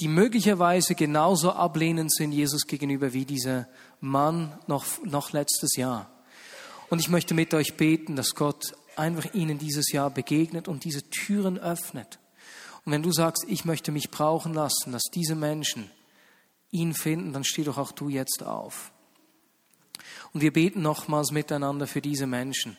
die 0.00 0.08
möglicherweise 0.08 0.94
genauso 0.94 1.52
ablehnend 1.52 2.12
sind 2.12 2.32
Jesus 2.32 2.66
gegenüber 2.66 3.14
wie 3.14 3.24
dieser 3.24 3.66
Mann 4.00 4.58
noch, 4.66 4.84
noch 5.04 5.32
letztes 5.32 5.76
Jahr. 5.76 6.10
Und 6.90 7.00
ich 7.00 7.08
möchte 7.08 7.32
mit 7.34 7.54
euch 7.54 7.76
beten, 7.76 8.16
dass 8.16 8.34
Gott 8.34 8.74
einfach 8.96 9.32
ihnen 9.34 9.58
dieses 9.58 9.90
Jahr 9.92 10.10
begegnet 10.10 10.68
und 10.68 10.84
diese 10.84 11.08
Türen 11.08 11.58
öffnet. 11.58 12.18
Und 12.84 12.92
wenn 12.92 13.02
du 13.02 13.12
sagst, 13.12 13.44
ich 13.48 13.64
möchte 13.64 13.90
mich 13.90 14.10
brauchen 14.10 14.54
lassen, 14.54 14.92
dass 14.92 15.04
diese 15.12 15.34
Menschen 15.34 15.90
ihn 16.70 16.94
finden, 16.94 17.32
dann 17.32 17.44
steh 17.44 17.64
doch 17.64 17.78
auch 17.78 17.92
du 17.92 18.08
jetzt 18.08 18.42
auf. 18.42 18.92
Und 20.32 20.42
wir 20.42 20.52
beten 20.52 20.82
nochmals 20.82 21.30
miteinander 21.30 21.86
für 21.86 22.00
diese 22.00 22.26
Menschen. 22.26 22.76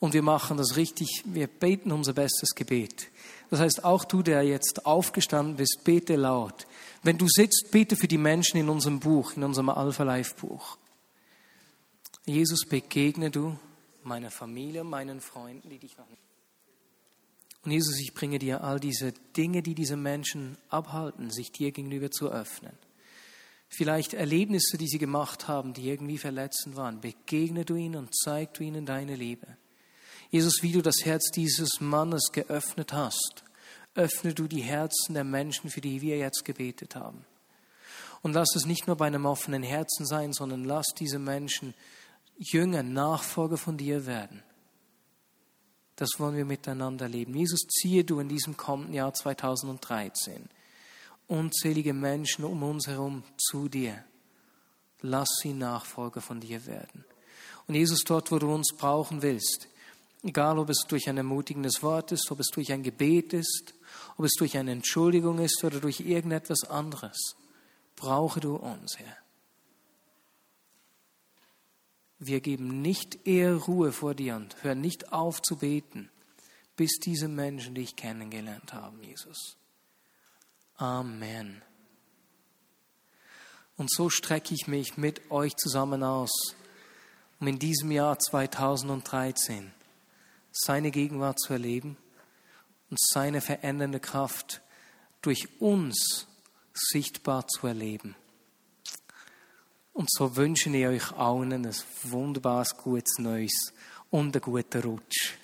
Und 0.00 0.14
wir 0.14 0.22
machen 0.22 0.56
das 0.56 0.76
richtig, 0.76 1.22
wir 1.24 1.48
beten 1.48 1.90
unser 1.90 2.12
bestes 2.12 2.54
Gebet. 2.54 3.08
Das 3.50 3.60
heißt, 3.60 3.84
auch 3.84 4.04
du, 4.04 4.22
der 4.22 4.42
jetzt 4.42 4.86
aufgestanden 4.86 5.56
bist, 5.56 5.80
bete 5.84 6.16
laut. 6.16 6.66
Wenn 7.02 7.18
du 7.18 7.26
sitzt, 7.28 7.68
bete 7.70 7.96
für 7.96 8.08
die 8.08 8.18
Menschen 8.18 8.58
in 8.58 8.68
unserem 8.68 9.00
Buch, 9.00 9.34
in 9.34 9.42
unserem 9.42 9.70
Alpha 9.70 10.04
Life 10.04 10.34
Buch. 10.36 10.76
Jesus, 12.26 12.66
begegne 12.68 13.30
du 13.30 13.58
meiner 14.02 14.30
Familie, 14.30 14.84
meinen 14.84 15.20
Freunden, 15.20 15.68
die 15.68 15.78
dich 15.78 15.96
noch 15.96 16.08
nicht. 16.08 16.22
Und 17.64 17.72
Jesus, 17.72 17.98
ich 18.00 18.14
bringe 18.14 18.38
dir 18.38 18.62
all 18.62 18.80
diese 18.80 19.12
Dinge, 19.36 19.62
die 19.62 19.74
diese 19.74 19.96
Menschen 19.96 20.56
abhalten, 20.68 21.30
sich 21.30 21.50
dir 21.50 21.72
gegenüber 21.72 22.10
zu 22.10 22.30
öffnen. 22.30 22.72
Vielleicht 23.68 24.14
Erlebnisse, 24.14 24.78
die 24.78 24.86
sie 24.86 24.98
gemacht 24.98 25.48
haben, 25.48 25.74
die 25.74 25.88
irgendwie 25.88 26.18
verletzend 26.18 26.76
waren. 26.76 27.00
Begegne 27.00 27.64
du 27.64 27.74
ihnen 27.76 27.96
und 27.96 28.14
zeig 28.14 28.54
du 28.54 28.64
ihnen 28.64 28.86
deine 28.86 29.16
Liebe. 29.16 29.46
Jesus, 30.30 30.62
wie 30.62 30.72
du 30.72 30.82
das 30.82 31.04
Herz 31.04 31.30
dieses 31.30 31.80
Mannes 31.80 32.30
geöffnet 32.32 32.92
hast, 32.92 33.44
öffne 33.94 34.34
du 34.34 34.46
die 34.46 34.62
Herzen 34.62 35.14
der 35.14 35.24
Menschen, 35.24 35.70
für 35.70 35.80
die 35.80 36.00
wir 36.02 36.18
jetzt 36.18 36.44
gebetet 36.44 36.94
haben. 36.96 37.24
Und 38.22 38.32
lass 38.32 38.54
es 38.54 38.66
nicht 38.66 38.86
nur 38.86 38.96
bei 38.96 39.06
einem 39.06 39.26
offenen 39.26 39.62
Herzen 39.62 40.06
sein, 40.06 40.32
sondern 40.32 40.64
lass 40.64 40.86
diese 40.98 41.18
Menschen 41.18 41.74
Jünger, 42.36 42.82
Nachfolger 42.82 43.56
von 43.56 43.76
dir 43.76 44.06
werden. 44.06 44.42
Das 45.96 46.10
wollen 46.18 46.36
wir 46.36 46.44
miteinander 46.44 47.08
leben. 47.08 47.34
Jesus, 47.34 47.60
ziehe 47.60 48.04
du 48.04 48.20
in 48.20 48.28
diesem 48.28 48.56
kommenden 48.56 48.94
Jahr 48.94 49.12
2013 49.12 50.48
unzählige 51.28 51.92
Menschen 51.92 52.44
um 52.44 52.62
uns 52.62 52.86
herum 52.86 53.22
zu 53.36 53.68
dir. 53.68 54.02
Lass 55.00 55.28
sie 55.42 55.52
Nachfolger 55.52 56.20
von 56.20 56.40
dir 56.40 56.66
werden. 56.66 57.04
Und 57.66 57.74
Jesus, 57.74 58.00
dort, 58.00 58.32
wo 58.32 58.38
du 58.38 58.52
uns 58.52 58.74
brauchen 58.76 59.22
willst, 59.22 59.68
Egal, 60.22 60.58
ob 60.58 60.68
es 60.68 60.84
durch 60.88 61.08
ein 61.08 61.16
ermutigendes 61.16 61.82
Wort 61.82 62.12
ist, 62.12 62.30
ob 62.30 62.40
es 62.40 62.48
durch 62.48 62.72
ein 62.72 62.82
Gebet 62.82 63.32
ist, 63.32 63.74
ob 64.16 64.24
es 64.24 64.32
durch 64.32 64.56
eine 64.56 64.72
Entschuldigung 64.72 65.38
ist 65.38 65.62
oder 65.62 65.80
durch 65.80 66.00
irgendetwas 66.00 66.64
anderes. 66.64 67.36
Brauche 67.94 68.40
du 68.40 68.56
uns, 68.56 68.98
Herr. 68.98 69.16
Wir 72.18 72.40
geben 72.40 72.82
nicht 72.82 73.26
eher 73.28 73.54
Ruhe 73.54 73.92
vor 73.92 74.14
dir 74.14 74.34
und 74.34 74.62
hören 74.64 74.80
nicht 74.80 75.12
auf 75.12 75.40
zu 75.40 75.56
beten, 75.56 76.10
bis 76.74 76.98
diese 76.98 77.28
Menschen 77.28 77.76
dich 77.76 77.94
kennengelernt 77.94 78.72
haben, 78.72 79.00
Jesus. 79.02 79.56
Amen. 80.74 81.62
Und 83.76 83.92
so 83.92 84.10
strecke 84.10 84.52
ich 84.52 84.66
mich 84.66 84.96
mit 84.96 85.30
euch 85.30 85.54
zusammen 85.54 86.02
aus, 86.02 86.56
um 87.38 87.46
in 87.46 87.60
diesem 87.60 87.92
Jahr 87.92 88.18
2013 88.18 89.72
seine 90.60 90.90
Gegenwart 90.90 91.38
zu 91.40 91.52
erleben 91.52 91.96
und 92.90 92.98
seine 93.00 93.40
verändernde 93.40 94.00
Kraft 94.00 94.60
durch 95.22 95.60
uns 95.60 96.26
sichtbar 96.72 97.46
zu 97.46 97.66
erleben. 97.66 98.14
Und 99.92 100.08
so 100.10 100.36
wünschen 100.36 100.74
ich 100.74 100.86
euch 100.86 101.12
allen 101.12 101.52
ein 101.52 101.74
wunderbares, 102.04 102.76
gutes 102.76 103.18
Neues 103.18 103.72
und 104.10 104.34
einen 104.36 104.42
guten 104.42 104.82
Rutsch. 104.82 105.34